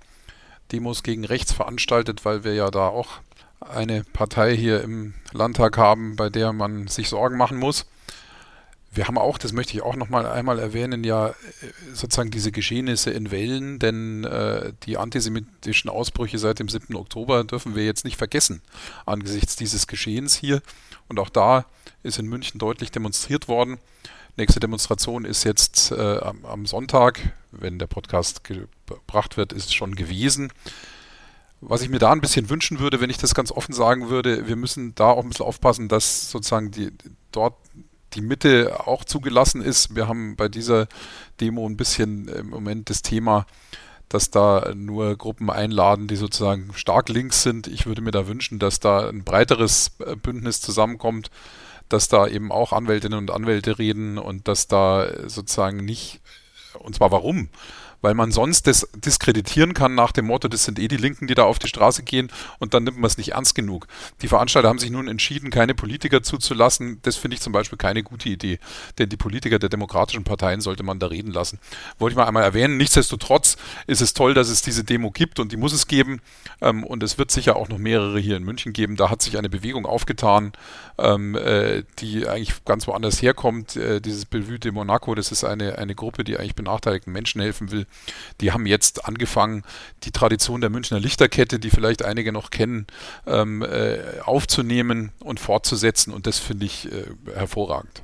[0.71, 3.19] Demos gegen rechts veranstaltet, weil wir ja da auch
[3.59, 7.85] eine Partei hier im Landtag haben, bei der man sich Sorgen machen muss.
[8.93, 11.33] wir haben auch, das möchte ich auch noch mal einmal erwähnen, ja äh,
[11.93, 16.95] sozusagen diese Geschehnisse in Wellen, denn äh, die antisemitischen Ausbrüche seit dem 7.
[16.95, 18.61] Oktober dürfen wir jetzt nicht vergessen
[19.05, 20.61] angesichts dieses Geschehens hier.
[21.07, 21.65] Und auch da
[22.03, 23.77] ist in München deutlich demonstriert worden.
[24.37, 29.95] Nächste Demonstration ist jetzt äh, am, am, Sonntag, wenn der Podcast gebracht wird, ist schon
[29.95, 30.53] gewesen.
[31.59, 34.47] Was ich mir da ein bisschen wünschen würde, wenn ich das ganz offen sagen würde,
[34.47, 36.91] wir müssen da auch ein bisschen aufpassen, dass sozusagen die
[37.31, 37.55] dort
[38.13, 39.95] die Mitte auch zugelassen ist.
[39.95, 40.87] Wir haben bei dieser
[41.39, 43.45] Demo ein bisschen im Moment das Thema,
[44.09, 47.67] dass da nur Gruppen einladen, die sozusagen stark links sind.
[47.67, 51.31] Ich würde mir da wünschen, dass da ein breiteres äh, Bündnis zusammenkommt,
[51.93, 56.21] dass da eben auch Anwältinnen und Anwälte reden und dass da sozusagen nicht,
[56.79, 57.49] und zwar warum?
[58.01, 61.35] Weil man sonst das diskreditieren kann nach dem Motto, das sind eh die Linken, die
[61.35, 63.87] da auf die Straße gehen und dann nimmt man es nicht ernst genug.
[64.21, 66.99] Die Veranstalter haben sich nun entschieden, keine Politiker zuzulassen.
[67.03, 68.59] Das finde ich zum Beispiel keine gute Idee,
[68.97, 71.59] denn die Politiker der demokratischen Parteien sollte man da reden lassen.
[71.99, 72.77] Wollte ich mal einmal erwähnen.
[72.77, 76.21] Nichtsdestotrotz ist es toll, dass es diese Demo gibt und die muss es geben.
[76.61, 78.95] Ähm, und es wird sicher auch noch mehrere hier in München geben.
[78.95, 80.53] Da hat sich eine Bewegung aufgetan,
[80.97, 83.75] ähm, äh, die eigentlich ganz woanders herkommt.
[83.75, 87.71] Äh, dieses Bellevue de Monaco, das ist eine, eine Gruppe, die eigentlich benachteiligten Menschen helfen
[87.71, 87.85] will.
[88.39, 89.63] Die haben jetzt angefangen,
[90.03, 92.87] die Tradition der Münchner Lichterkette, die vielleicht einige noch kennen,
[93.27, 96.13] ähm, äh, aufzunehmen und fortzusetzen.
[96.13, 98.03] Und das finde ich äh, hervorragend.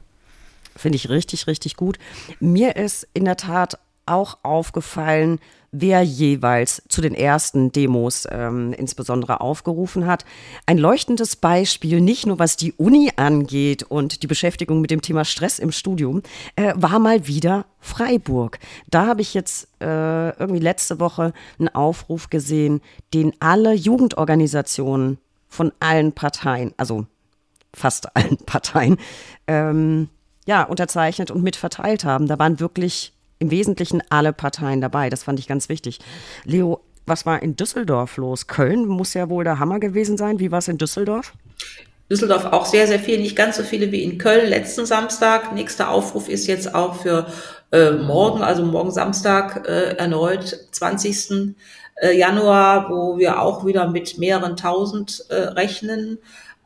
[0.75, 1.97] Finde ich richtig, richtig gut.
[2.39, 5.39] Mir ist in der Tat auch aufgefallen,
[5.71, 10.25] wer jeweils zu den ersten Demos ähm, insbesondere aufgerufen hat.
[10.65, 15.25] Ein leuchtendes Beispiel, nicht nur was die Uni angeht und die Beschäftigung mit dem Thema
[15.25, 16.21] Stress im Studium,
[16.55, 18.59] äh, war mal wieder Freiburg.
[18.89, 22.81] Da habe ich jetzt äh, irgendwie letzte Woche einen Aufruf gesehen,
[23.13, 27.05] den alle Jugendorganisationen von allen Parteien, also
[27.73, 28.97] fast allen Parteien,
[29.47, 30.09] ähm,
[30.45, 32.27] ja, unterzeichnet und mitverteilt haben.
[32.27, 35.09] Da waren wirklich im Wesentlichen alle Parteien dabei.
[35.09, 35.99] Das fand ich ganz wichtig.
[36.45, 38.47] Leo, was war in Düsseldorf los?
[38.47, 40.39] Köln muss ja wohl der Hammer gewesen sein.
[40.39, 41.33] Wie war es in Düsseldorf?
[42.09, 45.53] Düsseldorf auch sehr, sehr viel, nicht ganz so viele wie in Köln letzten Samstag.
[45.53, 47.27] Nächster Aufruf ist jetzt auch für
[47.71, 51.55] äh, morgen, also morgen Samstag äh, erneut, 20.
[51.95, 56.19] Äh, Januar, wo wir auch wieder mit mehreren tausend äh, rechnen.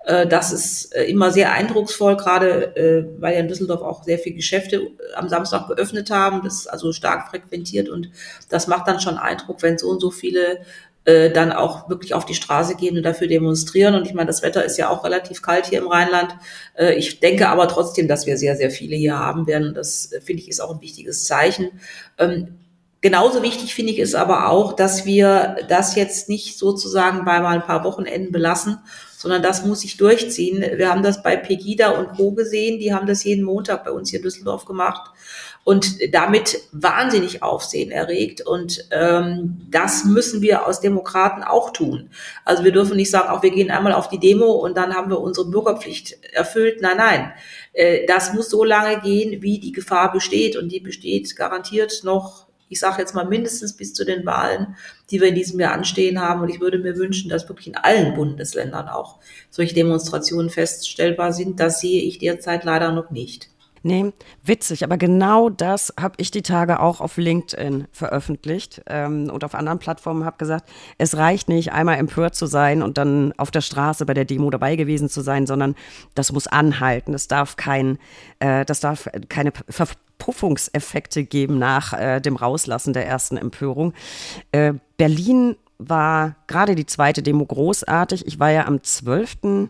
[0.04, 4.20] Äh, das ist äh, immer sehr eindrucksvoll, gerade äh, weil ja in Düsseldorf auch sehr
[4.20, 6.42] viele Geschäfte am Samstag geöffnet haben.
[6.44, 8.10] Das ist also stark frequentiert und
[8.50, 10.62] das macht dann schon Eindruck, wenn so und so viele
[11.04, 13.96] dann auch wirklich auf die Straße gehen und dafür demonstrieren.
[13.96, 16.36] Und ich meine, das Wetter ist ja auch relativ kalt hier im Rheinland.
[16.96, 19.74] ich denke aber trotzdem, dass wir sehr, sehr viele hier haben werden.
[19.74, 21.72] Das finde ich ist auch ein wichtiges Zeichen.
[22.20, 22.60] Ähm,
[23.02, 27.56] genauso wichtig finde ich es aber auch, dass wir das jetzt nicht sozusagen bei mal
[27.56, 28.78] ein paar Wochenenden belassen,
[29.22, 30.66] sondern das muss sich durchziehen.
[30.78, 32.32] Wir haben das bei Pegida und Co.
[32.32, 35.12] gesehen, die haben das jeden Montag bei uns hier in Düsseldorf gemacht
[35.64, 38.42] und damit wahnsinnig Aufsehen erregt.
[38.42, 42.10] Und ähm, das müssen wir aus Demokraten auch tun.
[42.46, 45.12] Also wir dürfen nicht sagen, auch wir gehen einmal auf die Demo und dann haben
[45.12, 46.82] wir unsere Bürgerpflicht erfüllt.
[46.82, 47.34] Nein, nein.
[47.74, 50.58] Äh, das muss so lange gehen, wie die Gefahr besteht.
[50.58, 54.78] Und die besteht garantiert noch ich sage jetzt mal mindestens bis zu den Wahlen,
[55.12, 56.42] die wir in diesem Jahr anstehen haben.
[56.42, 61.60] Und ich würde mir wünschen, dass wirklich in allen Bundesländern auch solche Demonstrationen feststellbar sind.
[61.60, 63.51] Das sehe ich derzeit leider noch nicht.
[63.84, 64.13] Nee,
[64.44, 69.56] witzig, aber genau das habe ich die Tage auch auf LinkedIn veröffentlicht ähm, und auf
[69.56, 73.62] anderen Plattformen habe gesagt, es reicht nicht, einmal empört zu sein und dann auf der
[73.62, 75.76] Straße bei der Demo dabei gewesen zu sein, sondern
[76.13, 77.15] das muss anhalten.
[77.15, 77.98] Es darf kein,
[78.39, 79.88] äh, das darf keine Ver
[80.22, 83.94] Verpuffungseffekte geben nach äh, dem Rauslassen der ersten Empörung.
[84.52, 88.28] Äh, Berlin war gerade die zweite Demo großartig.
[88.28, 89.70] Ich war ja am 12.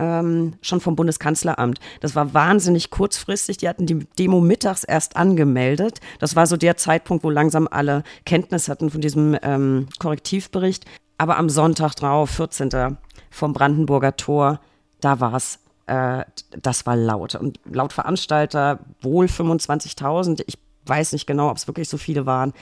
[0.00, 1.78] Ähm, schon vom Bundeskanzleramt.
[2.00, 3.58] Das war wahnsinnig kurzfristig.
[3.58, 6.00] Die hatten die Demo mittags erst angemeldet.
[6.18, 10.86] Das war so der Zeitpunkt, wo langsam alle Kenntnis hatten von diesem ähm, Korrektivbericht.
[11.18, 12.96] Aber am Sonntag drauf, 14.
[13.30, 14.60] vom Brandenburger Tor,
[15.02, 15.58] da war es
[15.90, 16.24] äh,
[16.62, 17.34] das war laut.
[17.34, 20.44] Und laut Veranstalter wohl 25.000.
[20.46, 22.52] Ich weiß nicht genau, ob es wirklich so viele waren,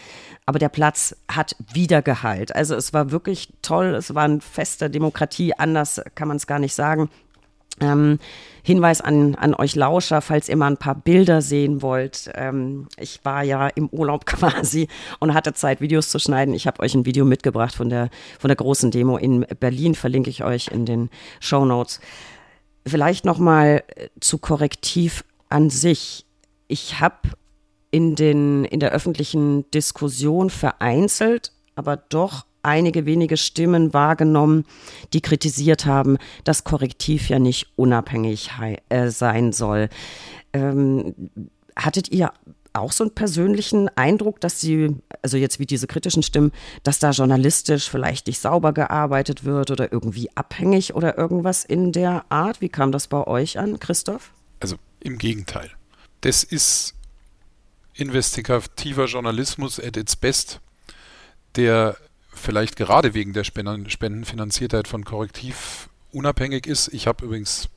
[0.45, 2.55] aber der Platz hat wieder Gehalt.
[2.55, 6.47] Also es war wirklich toll, es war ein Fest der Demokratie, anders kann man es
[6.47, 7.11] gar nicht sagen.
[7.81, 8.19] Ähm,
[8.63, 12.31] Hinweis an, an euch Lauscher, falls ihr mal ein paar Bilder sehen wollt.
[12.35, 14.89] Ähm, ich war ja im Urlaub quasi
[15.21, 16.53] und hatte Zeit, Videos zu schneiden.
[16.53, 20.29] Ich habe euch ein Video mitgebracht von der, von der großen Demo in Berlin, verlinke
[20.29, 21.09] ich euch in den
[21.41, 22.01] Show Notes.
[22.87, 26.27] Vielleicht noch mal äh, zu Korrektiv an sich.
[26.67, 27.17] Ich habe
[27.91, 34.65] in, den, in der öffentlichen Diskussion vereinzelt, aber doch einige wenige Stimmen wahrgenommen,
[35.13, 38.51] die kritisiert haben, dass Korrektiv ja nicht unabhängig
[38.89, 39.89] äh, sein soll.
[40.53, 41.15] Ähm,
[41.75, 42.33] hattet ihr
[42.75, 46.53] auch so einen persönlichen Eindruck, dass sie, also jetzt wie diese kritischen Stimmen,
[46.83, 52.25] dass da journalistisch vielleicht nicht sauber gearbeitet wird oder irgendwie abhängig oder irgendwas in der
[52.29, 52.61] Art?
[52.61, 54.33] Wie kam das bei euch an, Christoph?
[54.61, 55.71] Also im Gegenteil.
[56.21, 56.95] Das ist
[57.95, 60.61] investigativer Journalismus at its best,
[61.57, 61.97] der
[62.39, 66.89] vielleicht gerade wegen der Spendenfinanziertheit von Korrektiv unabhängig ist.
[66.89, 67.69] Ich habe übrigens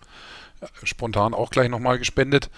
[0.62, 2.50] äh, spontan auch gleich nochmal gespendet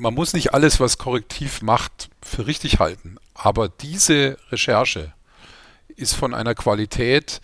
[0.00, 3.18] man muss nicht alles, was Korrektiv macht, für richtig halten.
[3.34, 5.12] Aber diese Recherche
[5.88, 7.40] ist von einer Qualität,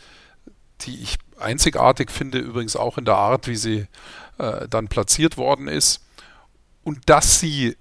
[0.83, 3.87] die ich einzigartig finde, übrigens auch in der Art, wie sie
[4.39, 6.03] äh, dann platziert worden ist.
[6.83, 7.77] Und dass sie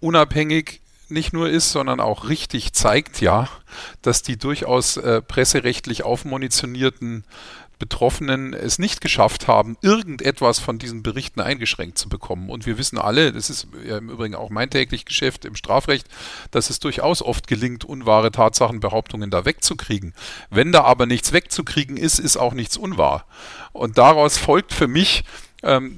[0.00, 0.80] unabhängig
[1.10, 3.48] nicht nur ist, sondern auch richtig zeigt ja,
[4.02, 7.24] dass die durchaus äh, presserechtlich aufmunitionierten
[7.78, 12.48] Betroffenen es nicht geschafft haben, irgendetwas von diesen Berichten eingeschränkt zu bekommen.
[12.48, 16.06] Und wir wissen alle, das ist ja im Übrigen auch mein täglich Geschäft im Strafrecht,
[16.50, 20.14] dass es durchaus oft gelingt, unwahre Tatsachenbehauptungen da wegzukriegen.
[20.50, 23.26] Wenn da aber nichts wegzukriegen ist, ist auch nichts unwahr.
[23.72, 25.24] Und daraus folgt für mich,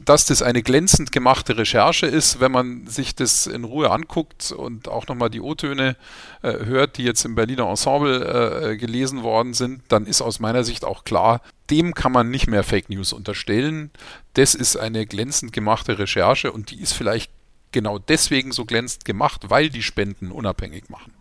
[0.04, 4.88] dass das eine glänzend gemachte Recherche ist, wenn man sich das in Ruhe anguckt und
[4.88, 5.96] auch nochmal die O-Töne
[6.42, 10.62] äh, hört, die jetzt im Berliner Ensemble äh, gelesen worden sind, dann ist aus meiner
[10.62, 11.40] Sicht auch klar,
[11.70, 13.90] dem kann man nicht mehr Fake News unterstellen.
[14.34, 17.32] Das ist eine glänzend gemachte Recherche und die ist vielleicht
[17.72, 21.12] genau deswegen so glänzend gemacht, weil die Spenden unabhängig machen.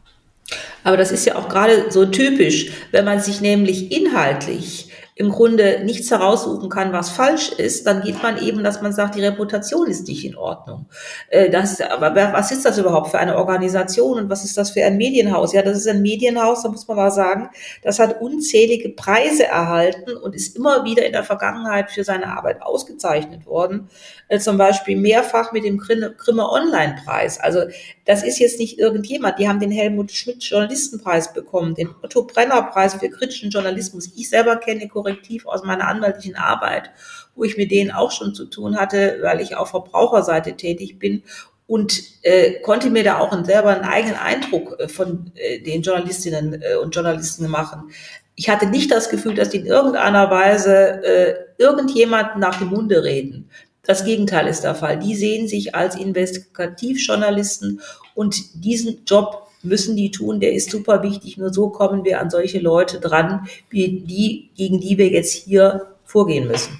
[0.83, 5.81] Aber das ist ja auch gerade so typisch, wenn man sich nämlich inhaltlich im Grunde
[5.85, 9.87] nichts heraussuchen kann, was falsch ist, dann geht man eben, dass man sagt, die Reputation
[9.87, 10.87] ist nicht in Ordnung.
[11.29, 14.83] Äh, das, aber was ist das überhaupt für eine Organisation und was ist das für
[14.83, 15.53] ein Medienhaus?
[15.53, 17.49] Ja, das ist ein Medienhaus, da muss man mal sagen,
[17.81, 22.61] das hat unzählige Preise erhalten und ist immer wieder in der Vergangenheit für seine Arbeit
[22.61, 23.87] ausgezeichnet worden.
[24.27, 27.39] Äh, zum Beispiel mehrfach mit dem Grimme Online-Preis.
[27.39, 27.61] Also
[28.03, 29.39] das ist jetzt nicht irgendjemand.
[29.39, 34.11] Die haben den Helmut Schmidt Journalistenpreis bekommen, den Otto Brenner Preis für kritischen Journalismus.
[34.15, 36.89] Ich selber kenne Korrektiv aus meiner anwaltlichen Arbeit,
[37.35, 41.21] wo ich mit denen auch schon zu tun hatte, weil ich auf Verbraucherseite tätig bin
[41.67, 46.61] und äh, konnte mir da auch selber einen eigenen Eindruck äh, von äh, den Journalistinnen
[46.61, 47.91] äh, und Journalisten machen.
[48.35, 53.03] Ich hatte nicht das Gefühl, dass die in irgendeiner Weise äh, irgendjemanden nach dem Munde
[53.03, 53.49] reden.
[53.83, 54.97] Das Gegenteil ist der Fall.
[54.97, 57.81] Die sehen sich als Investigativjournalisten
[58.15, 61.37] und diesen Job müssen die tun, der ist super wichtig.
[61.37, 65.87] Nur so kommen wir an solche Leute dran, wie die, gegen die wir jetzt hier
[66.03, 66.77] vorgehen müssen.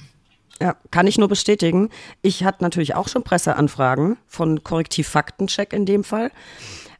[0.61, 1.89] Ja, kann ich nur bestätigen.
[2.21, 6.31] Ich hatte natürlich auch schon Presseanfragen von Korrektiv Faktencheck in dem Fall.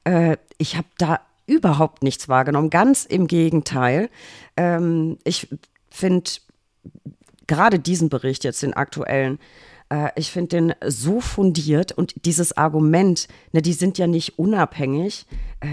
[0.04, 2.70] Äh, ich habe da überhaupt nichts wahrgenommen.
[2.70, 4.10] Ganz im Gegenteil.
[4.58, 5.48] Ähm, ich
[5.90, 6.32] finde
[7.48, 9.40] gerade diesen Bericht jetzt, den aktuellen,
[9.90, 15.26] äh, ich finde den so fundiert und dieses Argument, ne, die sind ja nicht unabhängig,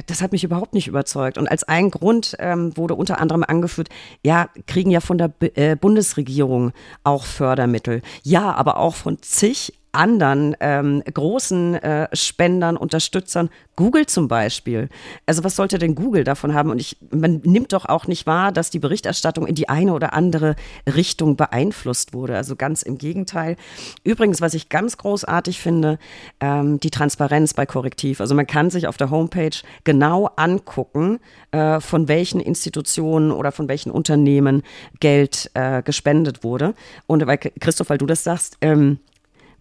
[0.07, 1.39] das hat mich überhaupt nicht überzeugt.
[1.39, 3.89] Und als ein Grund ähm, wurde unter anderem angeführt,
[4.24, 6.72] ja, kriegen ja von der B äh, Bundesregierung
[7.05, 8.03] auch Fördermittel.
[8.22, 14.88] Ja, aber auch von zig anderen ähm, großen äh, Spendern, Unterstützern, Google zum Beispiel.
[15.26, 16.70] Also was sollte denn Google davon haben?
[16.70, 20.12] Und ich, man nimmt doch auch nicht wahr, dass die Berichterstattung in die eine oder
[20.12, 22.36] andere Richtung beeinflusst wurde.
[22.36, 23.57] Also ganz im Gegenteil.
[24.05, 25.99] Übrigens, was ich ganz großartig finde,
[26.40, 28.20] ähm, die Transparenz bei Korrektiv.
[28.20, 31.20] Also man kann sich auf der Homepage genau angucken,
[31.53, 34.62] äh, von welchen Institutionen oder von welchen Unternehmen
[35.01, 36.74] Geld äh, gespendet wurde.
[37.07, 38.99] Und weil Christoph, weil du das sagst, ähm,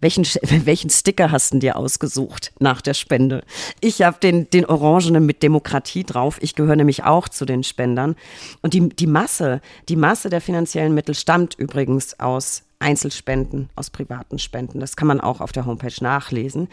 [0.02, 0.26] welchen,
[0.66, 3.44] welchen Sticker hast du dir ausgesucht nach der Spende?
[3.80, 6.38] Ich habe den, den Orangenen mit Demokratie drauf.
[6.42, 8.16] Ich gehöre nämlich auch zu den Spendern.
[8.62, 14.40] Und die, die Masse, die Masse der finanziellen Mittel stammt übrigens aus Einzelspenden, aus privaten
[14.40, 14.80] Spenden.
[14.80, 16.68] Das kann man auch auf der Homepage nachlesen.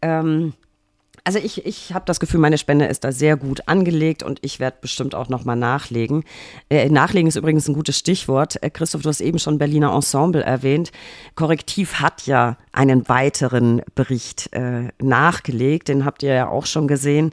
[0.00, 0.54] Ähm,
[1.24, 4.58] also ich, ich habe das Gefühl, meine Spende ist da sehr gut angelegt und ich
[4.58, 6.24] werde bestimmt auch nochmal nachlegen.
[6.68, 8.60] Äh, nachlegen ist übrigens ein gutes Stichwort.
[8.62, 10.90] Äh, Christoph, du hast eben schon Berliner Ensemble erwähnt.
[11.36, 17.32] Korrektiv hat ja einen weiteren Bericht äh, nachgelegt, den habt ihr ja auch schon gesehen.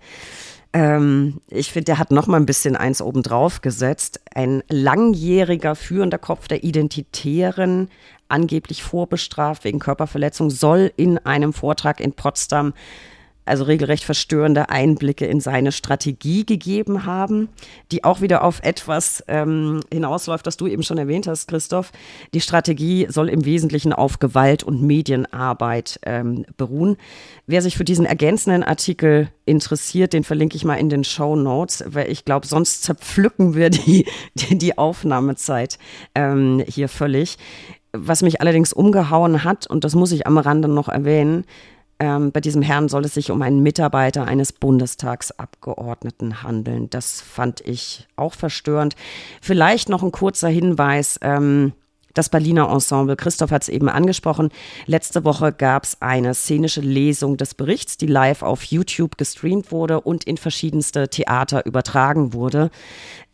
[0.71, 4.21] Ähm, ich finde, der hat noch mal ein bisschen eins obendrauf gesetzt.
[4.35, 7.89] Ein langjähriger führender Kopf der Identitären,
[8.27, 12.73] angeblich vorbestraft wegen Körperverletzung, soll in einem Vortrag in Potsdam
[13.49, 17.49] also regelrecht verstörende Einblicke in seine Strategie gegeben haben,
[17.91, 21.91] die auch wieder auf etwas ähm, hinausläuft, das du eben schon erwähnt hast, Christoph.
[22.33, 26.97] Die Strategie soll im Wesentlichen auf Gewalt und Medienarbeit ähm, beruhen.
[27.47, 31.83] Wer sich für diesen ergänzenden Artikel interessiert, den verlinke ich mal in den Show Notes,
[31.87, 35.79] weil ich glaube, sonst zerpflücken wir die, die, die Aufnahmezeit
[36.15, 37.37] ähm, hier völlig.
[37.91, 41.45] Was mich allerdings umgehauen hat, und das muss ich am Rande noch erwähnen,
[41.99, 46.89] Ähm, bei diesem Herrn soll es sich um einen Mitarbeiter eines Bundestagsabgeordneten handeln.
[46.89, 48.95] Das fand ich auch verstörend.
[49.41, 51.19] Vielleicht noch ein kurzer Hinweis.
[51.21, 51.73] Ähm,
[52.13, 53.15] das Berliner Ensemble.
[53.15, 54.49] Christoph hat es eben angesprochen.
[54.85, 60.01] Letzte Woche gab es eine szenische Lesung des Berichts, die live auf YouTube gestreamt wurde
[60.01, 62.71] und in verschiedenste Theater übertragen wurde.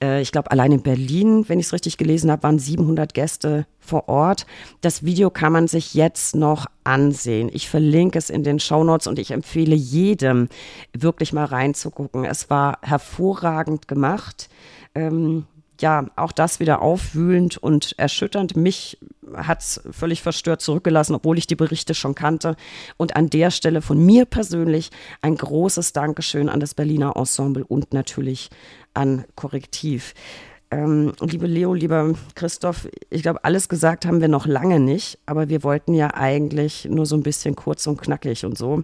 [0.01, 3.65] Äh, ich glaube, allein in Berlin, wenn ich es richtig gelesen habe, waren 700 Gäste
[3.80, 4.45] vor Ort.
[4.82, 7.49] Das Video kann man sich jetzt noch ansehen.
[7.53, 10.49] Ich verlinke es in den Show Notes und ich empfehle jedem,
[10.93, 12.26] wirklich mal reinzugucken.
[12.26, 14.49] Es war hervorragend gemacht.
[14.93, 15.45] Ähm,
[15.82, 18.55] ja, auch das wieder aufwühlend und erschütternd.
[18.55, 18.97] Mich
[19.34, 22.55] hat es völlig verstört zurückgelassen, obwohl ich die Berichte schon kannte.
[22.97, 27.93] Und an der Stelle von mir persönlich ein großes Dankeschön an das Berliner Ensemble und
[27.93, 28.49] natürlich
[28.93, 30.13] an Korrektiv.
[30.71, 35.47] Ähm, liebe Leo, lieber Christoph, ich glaube, alles gesagt haben wir noch lange nicht, aber
[35.47, 38.84] wir wollten ja eigentlich nur so ein bisschen kurz und knackig und so.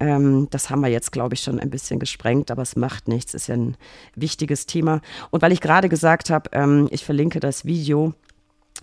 [0.00, 3.34] Ähm, das haben wir jetzt, glaube ich, schon ein bisschen gesprengt, aber es macht nichts,
[3.34, 3.76] ist ja ein
[4.14, 5.00] wichtiges Thema.
[5.30, 8.14] Und weil ich gerade gesagt habe, ähm, ich verlinke das Video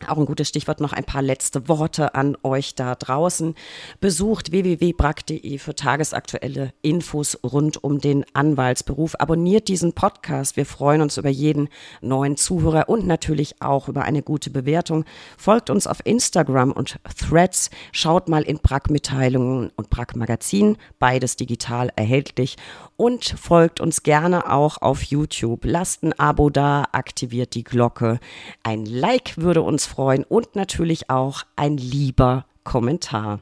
[0.08, 3.56] auch ein gutes Stichwort, noch ein paar letzte Worte an euch da draußen.
[4.00, 9.16] Besucht www.brack.de für tagesaktuelle Infos rund um den Anwaltsberuf.
[9.20, 10.58] Abonniert diesen Podcast.
[10.58, 11.70] Wir freuen uns über jeden
[12.02, 15.06] neuen Zuhörer und natürlich auch über eine gute Bewertung.
[15.38, 17.70] Folgt uns auf Instagram und Threads.
[17.92, 20.78] Schaut mal in Brack-Mitteilungen und Brack-Magazin.
[21.00, 22.58] Beides digital erhältlich
[22.98, 25.62] und folgt uns gerne auch auf YouTube.
[25.66, 28.20] Lasst ein Abo da, aktiviert die Glocke.
[28.64, 33.42] Ein Like würde freuen und natürlich auch ein lieber Kommentar.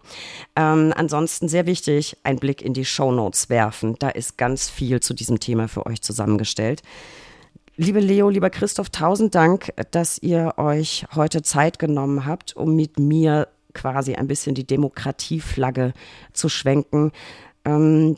[0.55, 3.95] Ähm, ansonsten sehr wichtig, ein Blick in die Show Notes werfen.
[3.97, 6.81] Da ist ganz viel zu diesem Thema für euch zusammengestellt.
[7.75, 12.99] Liebe Leo, lieber Christoph, tausend Dank, dass ihr euch heute Zeit genommen habt, um mit
[12.99, 15.93] mir quasi ein bisschen die Demokratieflagge
[16.33, 17.11] zu schwenken.
[17.65, 18.17] Ähm,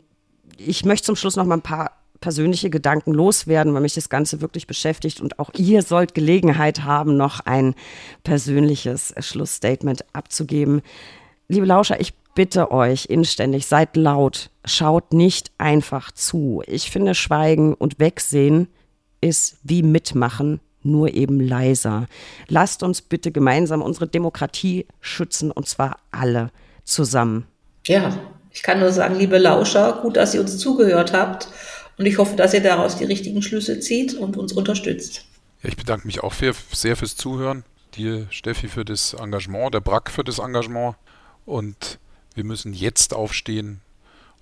[0.58, 1.92] ich möchte zum Schluss noch mal ein paar
[2.26, 7.16] persönliche Gedanken loswerden, weil mich das Ganze wirklich beschäftigt und auch ihr sollt Gelegenheit haben,
[7.16, 7.76] noch ein
[8.24, 10.82] persönliches Schlussstatement abzugeben.
[11.46, 16.64] Liebe Lauscher, ich bitte euch inständig, seid laut, schaut nicht einfach zu.
[16.66, 18.66] Ich finde, Schweigen und Wegsehen
[19.20, 22.08] ist wie Mitmachen, nur eben leiser.
[22.48, 26.50] Lasst uns bitte gemeinsam unsere Demokratie schützen und zwar alle
[26.82, 27.46] zusammen.
[27.86, 28.18] Ja,
[28.50, 31.46] ich kann nur sagen, liebe Lauscher, gut, dass ihr uns zugehört habt.
[31.98, 35.24] Und ich hoffe, dass ihr daraus die richtigen Schlüsse zieht und uns unterstützt.
[35.62, 37.64] Ja, ich bedanke mich auch für, sehr fürs Zuhören.
[37.94, 40.96] Dir, Steffi, für das Engagement, der Brack für das Engagement.
[41.46, 41.98] Und
[42.34, 43.80] wir müssen jetzt aufstehen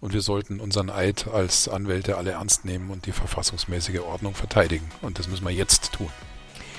[0.01, 4.91] und wir sollten unseren Eid als Anwälte alle ernst nehmen und die verfassungsmäßige Ordnung verteidigen.
[5.01, 6.11] Und das müssen wir jetzt tun.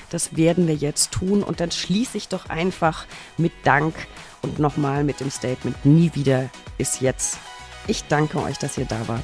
[0.09, 1.41] Das werden wir jetzt tun.
[1.41, 3.05] Und dann schließe ich doch einfach
[3.37, 3.95] mit Dank
[4.41, 7.37] und nochmal mit dem Statement, nie wieder ist jetzt.
[7.87, 9.23] Ich danke euch, dass ihr da wart.